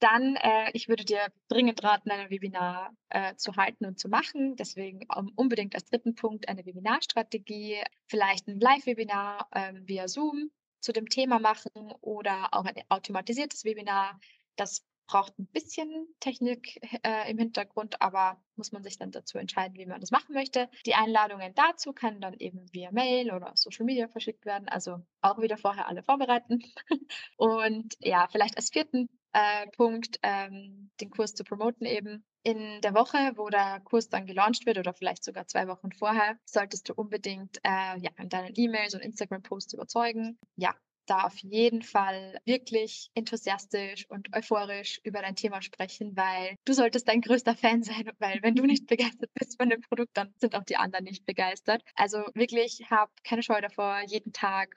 dann, 0.00 0.36
äh, 0.36 0.70
ich 0.74 0.88
würde 0.88 1.04
dir 1.04 1.28
dringend 1.48 1.82
raten, 1.82 2.10
ein 2.10 2.30
Webinar 2.30 2.94
äh, 3.08 3.34
zu 3.36 3.56
halten 3.56 3.86
und 3.86 3.98
zu 3.98 4.08
machen. 4.08 4.56
Deswegen 4.56 5.06
um, 5.14 5.32
unbedingt 5.36 5.74
als 5.74 5.86
dritten 5.86 6.14
Punkt 6.14 6.48
eine 6.48 6.66
Webinarstrategie, 6.66 7.82
vielleicht 8.06 8.46
ein 8.48 8.60
Live-Webinar 8.60 9.48
ähm, 9.54 9.82
via 9.86 10.08
Zoom 10.08 10.50
zu 10.80 10.92
dem 10.92 11.08
Thema 11.08 11.38
machen 11.38 11.92
oder 12.00 12.48
auch 12.52 12.64
ein 12.64 12.74
automatisiertes 12.90 13.64
Webinar. 13.64 14.20
Das 14.56 14.84
braucht 15.06 15.38
ein 15.38 15.46
bisschen 15.46 16.08
Technik 16.20 16.80
äh, 17.04 17.30
im 17.30 17.38
Hintergrund, 17.38 18.00
aber 18.02 18.40
muss 18.56 18.72
man 18.72 18.82
sich 18.82 18.98
dann 18.98 19.10
dazu 19.10 19.38
entscheiden, 19.38 19.76
wie 19.76 19.86
man 19.86 20.00
das 20.00 20.10
machen 20.10 20.34
möchte. 20.34 20.68
Die 20.84 20.94
Einladungen 20.94 21.54
dazu 21.54 21.92
können 21.92 22.20
dann 22.20 22.34
eben 22.34 22.66
via 22.72 22.90
Mail 22.90 23.32
oder 23.32 23.52
Social 23.54 23.84
Media 23.84 24.08
verschickt 24.08 24.44
werden, 24.44 24.68
also 24.68 24.98
auch 25.20 25.38
wieder 25.40 25.56
vorher 25.56 25.88
alle 25.88 26.02
vorbereiten. 26.02 26.62
Und 27.36 27.94
ja, 28.00 28.26
vielleicht 28.30 28.56
als 28.56 28.70
vierten 28.70 29.08
äh, 29.32 29.66
Punkt, 29.76 30.18
ähm, 30.22 30.90
den 31.00 31.10
Kurs 31.10 31.34
zu 31.34 31.44
promoten 31.44 31.86
eben. 31.86 32.24
In 32.42 32.80
der 32.80 32.94
Woche, 32.94 33.32
wo 33.36 33.48
der 33.48 33.80
Kurs 33.80 34.08
dann 34.08 34.24
gelauncht 34.24 34.66
wird 34.66 34.78
oder 34.78 34.94
vielleicht 34.94 35.24
sogar 35.24 35.46
zwei 35.46 35.66
Wochen 35.68 35.92
vorher, 35.92 36.38
solltest 36.44 36.88
du 36.88 36.94
unbedingt 36.94 37.58
äh, 37.64 37.98
ja, 37.98 38.10
in 38.18 38.28
deinen 38.28 38.52
E-Mails 38.54 38.94
und 38.94 39.00
Instagram-Posts 39.00 39.74
überzeugen. 39.74 40.38
Ja, 40.54 40.74
da 41.06 41.22
auf 41.22 41.36
jeden 41.38 41.82
Fall 41.82 42.38
wirklich 42.44 43.10
enthusiastisch 43.14 44.08
und 44.10 44.34
euphorisch 44.34 45.00
über 45.04 45.22
dein 45.22 45.36
Thema 45.36 45.62
sprechen, 45.62 46.16
weil 46.16 46.56
du 46.64 46.72
solltest 46.72 47.08
dein 47.08 47.20
größter 47.20 47.56
Fan 47.56 47.82
sein, 47.82 48.10
weil 48.18 48.42
wenn 48.42 48.54
du 48.54 48.64
nicht 48.64 48.86
begeistert 48.86 49.30
bist 49.34 49.56
von 49.56 49.70
dem 49.70 49.80
Produkt, 49.80 50.16
dann 50.16 50.34
sind 50.38 50.54
auch 50.54 50.64
die 50.64 50.76
anderen 50.76 51.04
nicht 51.04 51.24
begeistert. 51.26 51.82
Also 51.94 52.18
wirklich 52.34 52.82
hab 52.90 53.10
keine 53.24 53.42
Scheu 53.42 53.60
davor, 53.60 54.00
jeden 54.06 54.32
Tag 54.32 54.74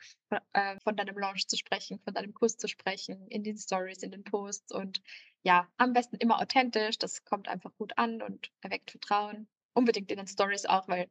äh, 0.54 0.80
von 0.84 0.96
deinem 0.96 1.18
Launch 1.18 1.48
zu 1.48 1.58
sprechen, 1.58 2.00
von 2.00 2.14
deinem 2.14 2.34
Kurs 2.34 2.58
zu 2.58 2.68
sprechen, 2.68 3.28
in 3.30 3.44
den 3.44 3.58
Stories, 3.58 4.04
in 4.04 4.12
den 4.12 4.24
Posts 4.24 4.74
und 4.74 5.02
ja, 5.44 5.68
am 5.78 5.94
besten 5.94 6.18
immer 6.18 6.42
authentisch. 6.42 6.98
Das 6.98 7.24
kommt 7.24 7.48
einfach 7.48 7.74
gut 7.78 7.98
an 7.98 8.22
und 8.22 8.52
erweckt 8.62 8.92
Vertrauen. 8.92 9.48
Unbedingt 9.74 10.12
in 10.12 10.18
den 10.18 10.28
Stories 10.28 10.66
auch, 10.66 10.88
weil 10.88 11.10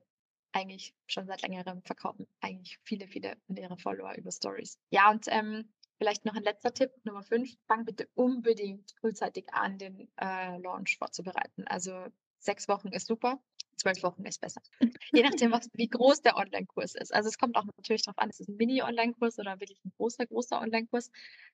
eigentlich 0.52 0.94
schon 1.06 1.26
seit 1.26 1.42
längerem 1.42 1.82
verkaufen 1.82 2.26
eigentlich 2.40 2.78
viele, 2.82 3.06
viele 3.06 3.36
von 3.46 3.78
Follower 3.78 4.14
über 4.16 4.30
Stories. 4.30 4.78
Ja, 4.90 5.10
und 5.10 5.26
ähm, 5.28 5.72
vielleicht 5.98 6.24
noch 6.24 6.34
ein 6.34 6.42
letzter 6.42 6.72
Tipp, 6.72 6.90
Nummer 7.04 7.22
fünf, 7.22 7.50
fang 7.66 7.84
bitte 7.84 8.08
unbedingt 8.14 8.92
frühzeitig 9.00 9.52
an, 9.52 9.78
den 9.78 10.10
äh, 10.16 10.58
Launch 10.58 10.96
vorzubereiten. 10.98 11.66
Also 11.66 12.06
sechs 12.38 12.68
Wochen 12.68 12.88
ist 12.88 13.06
super, 13.06 13.42
zwölf 13.78 14.02
Wochen 14.02 14.24
ist 14.24 14.40
besser. 14.40 14.60
Je 15.12 15.22
nachdem, 15.22 15.52
was, 15.52 15.68
wie 15.72 15.88
groß 15.88 16.22
der 16.22 16.36
Online-Kurs 16.36 16.94
ist. 16.94 17.14
Also 17.14 17.28
es 17.28 17.38
kommt 17.38 17.56
auch 17.56 17.64
natürlich 17.64 18.02
darauf 18.02 18.18
an, 18.18 18.30
ist 18.30 18.40
es 18.40 18.48
ein 18.48 18.56
Mini-Online-Kurs 18.56 19.38
oder 19.38 19.60
wirklich 19.60 19.82
ein 19.84 19.92
großer, 19.96 20.26
großer 20.26 20.60
Online-Kurs. 20.60 21.10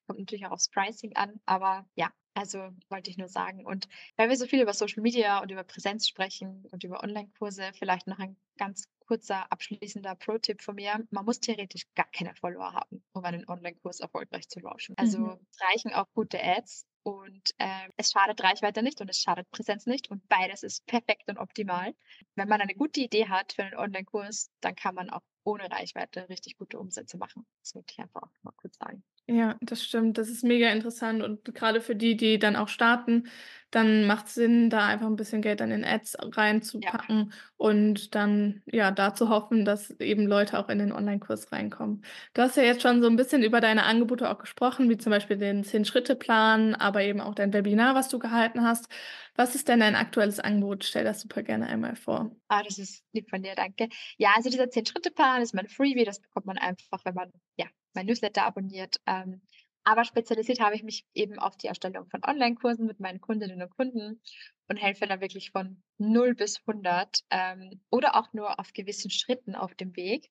Kommt 0.07 0.19
natürlich 0.19 0.47
auch 0.47 0.53
aufs 0.53 0.69
Pricing 0.71 1.15
an, 1.17 1.41
aber 1.47 1.87
ja, 1.95 2.11
also 2.35 2.71
wollte 2.89 3.11
ich 3.11 3.17
nur 3.17 3.29
sagen. 3.29 3.65
Und 3.65 3.89
weil 4.17 4.29
wir 4.29 4.37
so 4.37 4.47
viel 4.47 4.61
über 4.61 4.73
Social 4.73 5.03
Media 5.03 5.41
und 5.41 5.51
über 5.51 5.65
Präsenz 5.65 6.09
sprechen 6.09 6.67
und 6.71 6.83
über 6.85 7.03
Online-Kurse, 7.03 7.71
vielleicht 7.75 8.07
noch 8.07 8.19
ein 8.19 8.37
ganz 8.59 8.89
kurzer 9.07 9.51
abschließender 9.53 10.17
Pro-Tipp 10.17 10.63
von 10.63 10.75
mir. 10.75 11.07
Man 11.11 11.25
muss 11.25 11.41
theoretisch 11.41 11.87
gar 11.95 12.11
keine 12.11 12.35
Follower 12.35 12.73
haben, 12.73 13.05
um 13.13 13.25
einen 13.25 13.49
Online-Kurs 13.49 14.01
erfolgreich 14.01 14.49
zu 14.49 14.61
launchen. 14.61 14.97
Also 14.99 15.19
mhm. 15.19 15.47
reichen 15.61 15.93
auch 15.93 16.07
gute 16.15 16.43
Ads 16.43 16.87
und 17.05 17.55
äh, 17.59 17.89
es 17.97 18.11
schadet 18.11 18.43
Reichweite 18.43 18.83
nicht 18.83 19.01
und 19.01 19.09
es 19.09 19.21
schadet 19.21 19.51
Präsenz 19.51 19.87
nicht 19.87 20.11
und 20.11 20.27
beides 20.29 20.63
ist 20.63 20.85
perfekt 20.87 21.29
und 21.29 21.39
optimal. 21.39 21.95
Wenn 22.35 22.49
man 22.49 22.61
eine 22.61 22.75
gute 22.75 23.01
Idee 23.01 23.29
hat 23.29 23.53
für 23.53 23.63
einen 23.63 23.77
Online-Kurs, 23.77 24.51
dann 24.61 24.75
kann 24.75 24.95
man 24.95 25.11
auch 25.11 25.21
ohne 25.45 25.71
Reichweite 25.71 26.29
richtig 26.29 26.57
gute 26.57 26.79
Umsätze 26.79 27.19
machen. 27.19 27.47
Das 27.61 27.75
wollte 27.75 27.93
ich 27.93 27.99
einfach 28.01 28.23
auch 28.23 28.43
mal 28.43 28.55
kurz 28.57 28.79
sagen. 28.79 29.05
Ja, 29.27 29.57
das 29.63 29.83
stimmt. 29.83 30.19
Das 30.19 30.29
ist 30.29 30.45
mega 30.45 30.69
interessant 30.71 31.23
und 31.23 31.55
gerade 31.55 31.81
für 31.81 31.97
die, 31.97 32.15
die 32.15 32.39
dann 32.39 32.57
auch 32.57 32.69
starten, 32.69 33.25
dann 33.71 34.07
macht 34.07 34.27
es 34.27 34.35
Sinn, 34.35 34.69
da 34.69 34.87
einfach 34.87 35.07
ein 35.07 35.17
bisschen 35.17 35.41
Geld 35.41 35.61
dann 35.61 35.71
in 35.71 35.83
Ads 35.83 36.13
Ja. 36.21 36.31
reinzupacken 36.37 37.33
und 37.57 38.15
dann, 38.15 38.63
ja, 38.67 38.91
da 38.91 39.15
zu 39.15 39.31
hoffen, 39.31 39.65
dass 39.65 39.91
eben 39.99 40.27
Leute 40.27 40.59
auch 40.59 40.69
in 40.69 40.79
den 40.79 40.93
Onlinekurs 40.93 41.51
reinkommen. 41.53 42.05
Du 42.35 42.43
hast 42.43 42.57
ja 42.59 42.65
jetzt 42.65 42.83
schon 42.83 43.01
so 43.01 43.09
ein 43.09 43.17
bisschen 43.17 43.43
über 43.43 43.63
deine 43.63 43.85
Angebote 43.85 44.31
auch 44.31 44.39
gesprochen, 44.39 44.91
wie 44.91 44.99
zum 44.99 45.11
Beispiel 45.11 45.39
den 45.39 45.65
Zehn-Schritte-Plan, 45.65 46.75
aber 46.75 47.03
eben 47.03 47.21
auch 47.23 47.35
dein 47.35 47.55
Webinar, 47.55 47.95
was 47.95 48.09
du 48.11 48.19
gehalten 48.19 48.63
hast. 48.63 48.89
Was 49.37 49.55
ist 49.55 49.69
denn 49.69 49.81
dein 49.81 49.97
aktuelles 49.97 50.39
Angebot? 50.39 50.85
Stell 50.85 51.05
das 51.05 51.23
super 51.23 51.43
gerne 51.43 51.67
einmal 51.67 51.97
vor. 51.97 52.37
Ah, 52.49 52.63
das 52.63 52.79
ist 52.79 53.05
lieb 53.13 53.29
von 53.31 53.43
dir, 53.43 53.55
danke. 53.55 53.89
Ja, 54.19 54.33
also 54.37 54.51
dieser 54.51 54.71
Zehn-Schritte-Plan 54.71 55.43
ist 55.43 55.55
mein 55.55 55.69
Freebie, 55.69 56.05
das 56.05 56.21
bekommt 56.21 56.47
man 56.47 56.59
einfach, 56.59 57.05
wenn 57.05 57.15
man, 57.15 57.33
ja, 57.57 57.67
mein 57.95 58.07
Newsletter 58.07 58.45
abonniert. 58.45 59.01
Ähm, 59.07 59.41
aber 59.85 60.05
spezialisiert 60.05 60.61
habe 60.61 60.75
ich 60.75 60.83
mich 60.83 61.07
eben 61.15 61.39
auf 61.39 61.57
die 61.57 61.67
Erstellung 61.67 62.07
von 62.09 62.25
Online-Kursen 62.25 62.87
mit 62.87 63.01
meinen 63.01 63.21
Kundinnen 63.21 63.63
und 63.63 63.71
Kunden 63.77 64.21
und 64.69 64.77
helfe 64.79 65.07
da 65.07 65.21
wirklich 65.21 65.51
von 65.51 65.83
0 65.99 66.35
bis 66.35 66.61
100 66.67 67.21
ähm, 67.31 67.83
oder 67.91 68.17
auch 68.17 68.33
nur 68.33 68.59
auf 68.59 68.73
gewissen 68.73 69.11
Schritten 69.11 69.55
auf 69.55 69.75
dem 69.75 69.95
Weg. 69.95 70.31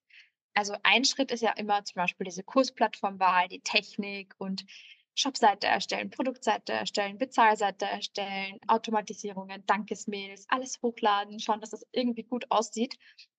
Also 0.55 0.75
ein 0.83 1.05
Schritt 1.05 1.31
ist 1.31 1.41
ja 1.41 1.51
immer 1.51 1.83
zum 1.85 1.95
Beispiel 1.95 2.25
diese 2.25 2.43
Kursplattformwahl, 2.43 3.47
die 3.47 3.61
Technik 3.61 4.33
und 4.39 4.65
Shopseite 5.15 5.67
erstellen, 5.67 6.09
Produktseite 6.09 6.73
erstellen, 6.73 7.19
Bezahlseite 7.19 7.85
erstellen, 7.85 8.57
Automatisierungen, 8.67 9.63
Dankesmails, 9.67 10.45
alles 10.49 10.81
hochladen, 10.81 11.39
schauen, 11.39 11.61
dass 11.61 11.69
das 11.69 11.85
irgendwie 11.91 12.23
gut 12.23 12.49
aussieht 12.49 12.97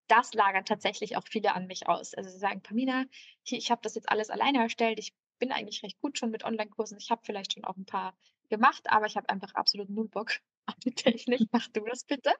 das 0.08 0.34
lagern 0.34 0.64
tatsächlich 0.64 1.16
auch 1.16 1.24
viele 1.28 1.54
an 1.54 1.66
mich 1.66 1.88
aus. 1.88 2.14
Also 2.14 2.30
sie 2.30 2.38
sagen, 2.38 2.62
Pamina, 2.62 3.04
ich, 3.44 3.52
ich 3.52 3.70
habe 3.70 3.80
das 3.82 3.94
jetzt 3.94 4.08
alles 4.08 4.30
alleine 4.30 4.58
erstellt. 4.58 4.98
Ich 4.98 5.14
bin 5.38 5.52
eigentlich 5.52 5.82
recht 5.82 6.00
gut 6.00 6.18
schon 6.18 6.30
mit 6.30 6.44
Online-Kursen. 6.44 6.98
Ich 6.98 7.10
habe 7.10 7.22
vielleicht 7.24 7.54
schon 7.54 7.64
auch 7.64 7.76
ein 7.76 7.86
paar 7.86 8.16
gemacht, 8.48 8.82
aber 8.90 9.06
ich 9.06 9.16
habe 9.16 9.28
einfach 9.28 9.54
absolut 9.54 9.90
null 9.90 10.08
Bock 10.08 10.32
auf 10.66 10.76
die 10.84 10.92
Technik. 10.92 11.40
Mach 11.52 11.66
du 11.68 11.84
das 11.84 12.04
bitte. 12.04 12.32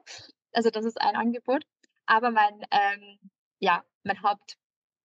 Also 0.52 0.70
das 0.70 0.84
ist 0.84 1.00
ein 1.00 1.16
Angebot. 1.16 1.64
Aber 2.06 2.30
mein, 2.30 2.60
ähm, 2.70 3.18
ja, 3.60 3.82
mein 4.02 4.22
Haupt, 4.22 4.58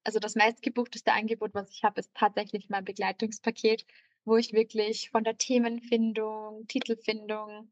also 0.04 0.20
das 0.20 0.36
meistgebuchteste 0.36 1.14
Angebot, 1.14 1.54
was 1.54 1.72
ich 1.72 1.84
habe, 1.84 2.00
ist 2.00 2.14
tatsächlich 2.14 2.70
mein 2.70 2.84
Begleitungspaket, 2.84 3.86
wo 4.26 4.36
ich 4.36 4.54
wirklich 4.54 5.10
von 5.10 5.24
der 5.24 5.38
Themenfindung, 5.38 6.68
Titelfindung, 6.68 7.72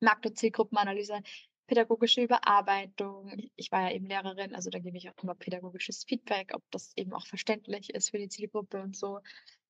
Markt- 0.00 0.26
und 0.26 0.36
Zielgruppenanalyse 0.36 1.22
pädagogische 1.66 2.22
Überarbeitung. 2.22 3.32
Ich 3.56 3.72
war 3.72 3.82
ja 3.82 3.94
eben 3.94 4.06
Lehrerin, 4.06 4.54
also 4.54 4.70
da 4.70 4.78
gebe 4.78 4.96
ich 4.96 5.08
auch 5.08 5.22
immer 5.22 5.34
pädagogisches 5.34 6.04
Feedback, 6.04 6.52
ob 6.54 6.62
das 6.70 6.92
eben 6.96 7.12
auch 7.12 7.26
verständlich 7.26 7.90
ist 7.90 8.10
für 8.10 8.18
die 8.18 8.28
Zielgruppe 8.28 8.82
und 8.82 8.96
so. 8.96 9.20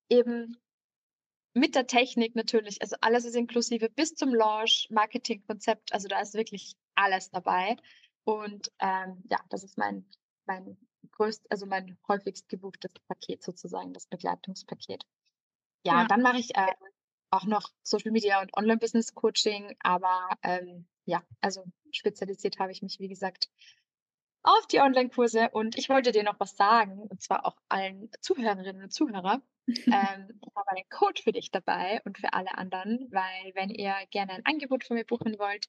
Eben 0.09 0.57
mit 1.55 1.74
der 1.74 1.87
Technik 1.87 2.35
natürlich, 2.35 2.81
also 2.81 2.96
alles 3.00 3.24
ist 3.24 3.37
inklusive 3.37 3.90
bis 3.90 4.14
zum 4.14 4.35
Launch, 4.35 4.88
Marketingkonzept, 4.90 5.92
also 5.92 6.09
da 6.09 6.20
ist 6.20 6.35
wirklich 6.35 6.74
alles 6.94 7.31
dabei. 7.31 7.76
Und 8.24 8.72
ähm, 8.78 9.22
ja, 9.31 9.38
das 9.50 9.64
ist 9.64 9.76
mein, 9.76 10.07
mein 10.46 10.78
größt, 11.11 11.50
also 11.50 11.66
mein 11.66 11.98
häufigst 12.09 12.48
gebuchtes 12.48 12.92
Paket 13.09 13.42
sozusagen, 13.42 13.92
das 13.92 14.07
Begleitungspaket. 14.07 15.05
Ja, 15.85 16.02
ja. 16.02 16.07
dann 16.07 16.22
mache 16.22 16.38
ich 16.38 16.55
äh, 16.57 16.72
auch 17.31 17.44
noch 17.44 17.70
Social 17.83 18.12
Media 18.12 18.40
und 18.40 18.57
Online-Business 18.57 19.14
Coaching, 19.14 19.74
aber 19.81 20.28
ähm, 20.42 20.87
ja, 21.04 21.22
also 21.40 21.64
spezialisiert 21.90 22.58
habe 22.58 22.72
ich 22.72 22.82
mich, 22.82 23.00
wie 23.00 23.08
gesagt, 23.08 23.50
auf 24.44 24.66
die 24.66 24.80
Online-Kurse 24.80 25.50
und 25.50 25.78
ich 25.78 25.88
wollte 25.88 26.10
dir 26.10 26.24
noch 26.24 26.40
was 26.40 26.56
sagen, 26.56 27.02
und 27.02 27.22
zwar 27.22 27.46
auch 27.46 27.56
allen 27.68 28.10
Zuhörerinnen 28.20 28.82
und 28.82 28.92
Zuhörern. 28.92 29.40
ähm, 29.68 30.40
ich 30.42 30.56
habe 30.56 30.70
einen 30.70 30.88
Code 30.90 31.22
für 31.22 31.30
dich 31.32 31.52
dabei 31.52 32.02
und 32.04 32.18
für 32.18 32.32
alle 32.32 32.58
anderen, 32.58 33.06
weil 33.12 33.54
wenn 33.54 33.70
ihr 33.70 33.94
gerne 34.10 34.32
ein 34.32 34.44
Angebot 34.44 34.82
von 34.84 34.96
mir 34.96 35.04
buchen 35.04 35.38
wollt, 35.38 35.68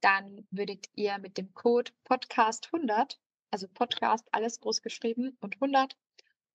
dann 0.00 0.46
würdet 0.50 0.88
ihr 0.94 1.18
mit 1.18 1.36
dem 1.38 1.54
Code 1.54 1.92
Podcast 2.04 2.70
100, 2.72 3.20
also 3.50 3.68
Podcast 3.68 4.26
alles 4.32 4.60
groß 4.60 4.82
geschrieben 4.82 5.36
und 5.40 5.56
100, 5.56 5.96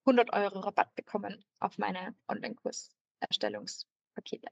100 0.05 0.33
Euro 0.33 0.59
Rabatt 0.59 0.95
bekommen 0.95 1.43
auf 1.59 1.77
meine 1.77 2.15
Online-Kurs-Erstellungspakete. 2.27 4.49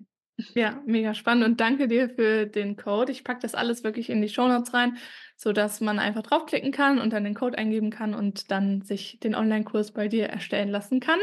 Ja, 0.54 0.82
mega 0.86 1.16
spannend 1.16 1.46
und 1.46 1.60
danke 1.60 1.88
dir 1.88 2.10
für 2.10 2.46
den 2.46 2.76
Code. 2.76 3.12
Ich 3.12 3.24
packe 3.24 3.40
das 3.42 3.56
alles 3.56 3.84
wirklich 3.84 4.10
in 4.12 4.22
die 4.22 4.30
Show 4.30 4.48
Notes 4.48 4.72
rein, 4.72 4.98
sodass 5.36 5.82
man 5.82 5.98
einfach 5.98 6.22
draufklicken 6.22 6.72
kann 6.72 7.00
und 7.00 7.12
dann 7.12 7.24
den 7.24 7.34
Code 7.34 7.58
eingeben 7.58 7.90
kann 7.90 8.14
und 8.14 8.52
dann 8.52 8.84
sich 8.84 9.20
den 9.20 9.34
Online-Kurs 9.34 9.94
bei 9.94 10.08
dir 10.08 10.28
erstellen 10.28 10.70
lassen 10.70 11.00
kann. 11.00 11.20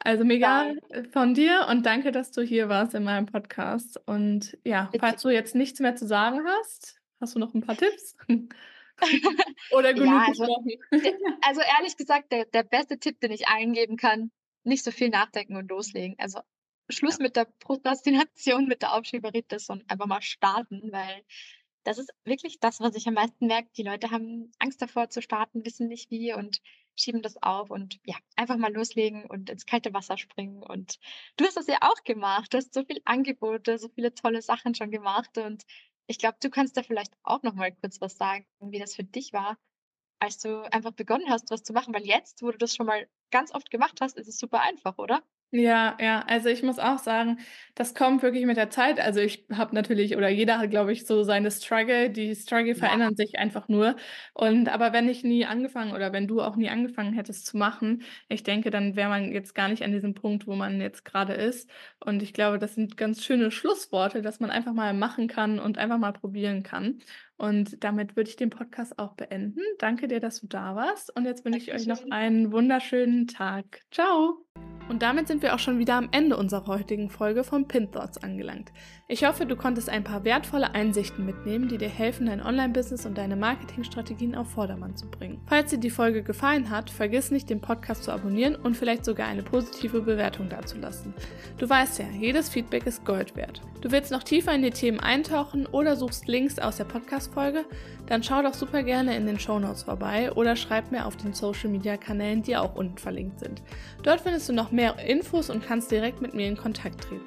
Also 0.00 0.24
mega 0.24 0.66
ja. 0.66 1.02
von 1.12 1.34
dir 1.34 1.68
und 1.70 1.86
danke, 1.86 2.10
dass 2.10 2.32
du 2.32 2.42
hier 2.42 2.68
warst 2.68 2.94
in 2.94 3.04
meinem 3.04 3.26
Podcast. 3.26 4.00
Und 4.06 4.58
ja, 4.64 4.90
falls 4.98 5.22
du 5.22 5.28
jetzt 5.28 5.54
nichts 5.54 5.78
mehr 5.78 5.94
zu 5.94 6.08
sagen 6.08 6.40
hast, 6.44 6.98
hast 7.20 7.36
du 7.36 7.38
noch 7.38 7.54
ein 7.54 7.60
paar 7.60 7.76
Tipps? 7.76 8.16
Oder 9.70 9.94
genug 9.94 10.08
ja, 10.08 10.24
also, 10.26 10.44
also 11.42 11.60
ehrlich 11.78 11.96
gesagt, 11.96 12.32
der, 12.32 12.46
der 12.46 12.64
beste 12.64 12.98
Tipp, 12.98 13.20
den 13.20 13.30
ich 13.30 13.46
eingeben 13.46 13.96
kann, 13.96 14.32
nicht 14.64 14.82
so 14.82 14.90
viel 14.90 15.10
nachdenken 15.10 15.56
und 15.56 15.70
loslegen. 15.70 16.16
Also 16.18 16.40
Schluss 16.88 17.18
mit 17.18 17.36
der 17.36 17.46
Prokrastination, 17.60 18.66
mit 18.66 18.82
der 18.82 18.94
Aufschieberitis 18.94 19.68
und 19.70 19.90
einfach 19.90 20.06
mal 20.06 20.22
starten, 20.22 20.92
weil 20.92 21.22
das 21.84 21.98
ist 21.98 22.12
wirklich 22.24 22.60
das, 22.60 22.80
was 22.80 22.94
ich 22.96 23.06
am 23.08 23.14
meisten 23.14 23.46
merke. 23.46 23.70
Die 23.76 23.82
Leute 23.82 24.10
haben 24.10 24.52
Angst 24.58 24.82
davor 24.82 25.08
zu 25.10 25.22
starten, 25.22 25.64
wissen 25.64 25.88
nicht 25.88 26.10
wie 26.10 26.34
und 26.34 26.60
schieben 26.96 27.22
das 27.22 27.40
auf 27.42 27.70
und 27.70 27.98
ja, 28.04 28.16
einfach 28.36 28.56
mal 28.56 28.72
loslegen 28.72 29.24
und 29.24 29.50
ins 29.50 29.66
kalte 29.66 29.94
Wasser 29.94 30.18
springen. 30.18 30.62
Und 30.62 30.98
du 31.36 31.44
hast 31.44 31.56
das 31.56 31.66
ja 31.66 31.78
auch 31.80 32.02
gemacht. 32.04 32.52
Du 32.52 32.58
hast 32.58 32.74
so 32.74 32.84
viele 32.84 33.00
Angebote, 33.04 33.78
so 33.78 33.88
viele 33.88 34.14
tolle 34.14 34.42
Sachen 34.42 34.74
schon 34.74 34.90
gemacht. 34.90 35.38
Und 35.38 35.64
ich 36.06 36.18
glaube, 36.18 36.38
du 36.42 36.50
kannst 36.50 36.76
da 36.76 36.82
vielleicht 36.82 37.12
auch 37.22 37.42
noch 37.42 37.54
mal 37.54 37.72
kurz 37.72 38.00
was 38.00 38.16
sagen, 38.16 38.46
wie 38.60 38.78
das 38.78 38.96
für 38.96 39.04
dich 39.04 39.32
war, 39.32 39.58
als 40.18 40.38
du 40.38 40.62
einfach 40.72 40.92
begonnen 40.92 41.30
hast, 41.30 41.50
was 41.50 41.62
zu 41.62 41.72
machen. 41.72 41.94
Weil 41.94 42.06
jetzt, 42.06 42.42
wo 42.42 42.50
du 42.50 42.58
das 42.58 42.74
schon 42.74 42.86
mal 42.86 43.08
ganz 43.30 43.54
oft 43.54 43.70
gemacht 43.70 44.00
hast, 44.00 44.18
ist 44.18 44.28
es 44.28 44.38
super 44.38 44.60
einfach, 44.60 44.98
oder? 44.98 45.22
Ja, 45.50 45.96
ja, 45.98 46.20
also 46.26 46.50
ich 46.50 46.62
muss 46.62 46.78
auch 46.78 46.98
sagen, 46.98 47.38
das 47.74 47.94
kommt 47.94 48.20
wirklich 48.22 48.44
mit 48.44 48.58
der 48.58 48.68
Zeit. 48.68 49.00
Also 49.00 49.20
ich 49.20 49.46
habe 49.50 49.74
natürlich 49.74 50.14
oder 50.14 50.28
jeder 50.28 50.58
hat, 50.58 50.68
glaube 50.68 50.92
ich, 50.92 51.06
so 51.06 51.22
seine 51.22 51.50
Struggle. 51.50 52.10
Die 52.10 52.34
Struggle 52.36 52.74
Ja. 52.74 52.74
verändern 52.74 53.16
sich 53.16 53.38
einfach 53.38 53.66
nur. 53.66 53.96
Und 54.34 54.68
aber 54.68 54.92
wenn 54.92 55.08
ich 55.08 55.24
nie 55.24 55.46
angefangen 55.46 55.92
oder 55.94 56.12
wenn 56.12 56.26
du 56.28 56.42
auch 56.42 56.56
nie 56.56 56.68
angefangen 56.68 57.14
hättest 57.14 57.46
zu 57.46 57.56
machen, 57.56 58.02
ich 58.28 58.42
denke, 58.42 58.68
dann 58.68 58.94
wäre 58.94 59.08
man 59.08 59.32
jetzt 59.32 59.54
gar 59.54 59.68
nicht 59.70 59.82
an 59.84 59.92
diesem 59.92 60.12
Punkt, 60.12 60.46
wo 60.46 60.54
man 60.54 60.82
jetzt 60.82 61.06
gerade 61.06 61.32
ist. 61.32 61.70
Und 62.04 62.22
ich 62.22 62.34
glaube, 62.34 62.58
das 62.58 62.74
sind 62.74 62.98
ganz 62.98 63.24
schöne 63.24 63.50
Schlussworte, 63.50 64.20
dass 64.20 64.40
man 64.40 64.50
einfach 64.50 64.74
mal 64.74 64.92
machen 64.92 65.28
kann 65.28 65.58
und 65.60 65.78
einfach 65.78 65.96
mal 65.98 66.12
probieren 66.12 66.62
kann. 66.62 66.98
Und 67.38 67.82
damit 67.84 68.16
würde 68.16 68.28
ich 68.28 68.36
den 68.36 68.50
Podcast 68.50 68.98
auch 68.98 69.14
beenden. 69.14 69.60
Danke 69.78 70.08
dir, 70.08 70.20
dass 70.20 70.40
du 70.40 70.48
da 70.48 70.74
warst. 70.74 71.14
Und 71.16 71.24
jetzt 71.24 71.44
wünsche 71.44 71.60
ich 71.60 71.72
euch 71.72 71.86
noch 71.86 72.02
einen 72.10 72.52
wunderschönen 72.52 73.28
Tag. 73.28 73.82
Ciao. 73.92 74.44
Und 74.88 75.02
damit 75.02 75.28
sind 75.28 75.42
wir 75.42 75.54
auch 75.54 75.58
schon 75.58 75.78
wieder 75.78 75.94
am 75.94 76.08
Ende 76.12 76.36
unserer 76.36 76.66
heutigen 76.66 77.10
Folge 77.10 77.44
von 77.44 77.68
Pin 77.68 77.92
Thoughts 77.92 78.18
angelangt. 78.18 78.72
Ich 79.06 79.26
hoffe, 79.26 79.44
du 79.44 79.54
konntest 79.54 79.90
ein 79.90 80.02
paar 80.02 80.24
wertvolle 80.24 80.74
Einsichten 80.74 81.26
mitnehmen, 81.26 81.68
die 81.68 81.76
dir 81.76 81.90
helfen, 81.90 82.26
dein 82.26 82.42
Online-Business 82.42 83.04
und 83.04 83.18
deine 83.18 83.36
Marketingstrategien 83.36 84.34
auf 84.34 84.50
Vordermann 84.50 84.96
zu 84.96 85.06
bringen. 85.10 85.42
Falls 85.46 85.70
dir 85.70 85.78
die 85.78 85.90
Folge 85.90 86.22
gefallen 86.22 86.70
hat, 86.70 86.88
vergiss 86.88 87.30
nicht, 87.30 87.50
den 87.50 87.60
Podcast 87.60 88.04
zu 88.04 88.12
abonnieren 88.12 88.56
und 88.56 88.76
vielleicht 88.76 89.04
sogar 89.04 89.28
eine 89.28 89.42
positive 89.42 90.00
Bewertung 90.00 90.48
dazulassen. 90.48 91.12
Du 91.58 91.68
weißt 91.68 91.98
ja, 91.98 92.06
jedes 92.18 92.48
Feedback 92.48 92.86
ist 92.86 93.04
Gold 93.04 93.36
wert. 93.36 93.60
Du 93.82 93.92
willst 93.92 94.10
noch 94.10 94.22
tiefer 94.22 94.54
in 94.54 94.62
die 94.62 94.70
Themen 94.70 95.00
eintauchen 95.00 95.66
oder 95.66 95.96
suchst 95.96 96.28
Links 96.28 96.58
aus 96.58 96.78
der 96.78 96.84
Podcast-Folge? 97.28 97.64
Dann 98.06 98.22
schau 98.22 98.42
doch 98.42 98.54
super 98.54 98.82
gerne 98.82 99.16
in 99.16 99.26
den 99.26 99.38
Shownotes 99.38 99.84
vorbei 99.84 100.32
oder 100.32 100.56
schreib 100.56 100.90
mir 100.90 101.06
auf 101.06 101.16
den 101.16 101.34
Social-Media-Kanälen, 101.34 102.42
die 102.42 102.56
auch 102.56 102.74
unten 102.74 102.98
verlinkt 102.98 103.40
sind. 103.40 103.62
Dort 104.02 104.20
findest 104.20 104.48
du 104.48 104.52
noch 104.52 104.70
mehr 104.70 104.98
Infos 104.98 105.50
und 105.50 105.64
kannst 105.64 105.90
direkt 105.90 106.20
mit 106.20 106.34
mir 106.34 106.48
in 106.48 106.56
Kontakt 106.56 107.02
treten. 107.02 107.24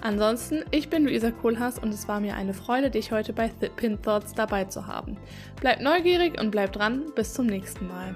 Ansonsten, 0.00 0.64
ich 0.72 0.90
bin 0.90 1.04
Luisa 1.04 1.30
Kohlhaas 1.30 1.78
und 1.78 1.94
es 1.94 2.08
war 2.08 2.20
mir 2.20 2.34
eine 2.34 2.54
Freude, 2.54 2.90
dich 2.90 3.12
heute 3.12 3.32
bei 3.32 3.48
Th 3.48 3.74
Pin 3.76 4.02
Thoughts 4.02 4.34
dabei 4.34 4.64
zu 4.64 4.86
haben. 4.86 5.16
Bleib 5.60 5.80
neugierig 5.80 6.40
und 6.40 6.50
bleib 6.50 6.72
dran, 6.72 7.04
bis 7.14 7.34
zum 7.34 7.46
nächsten 7.46 7.86
Mal. 7.86 8.14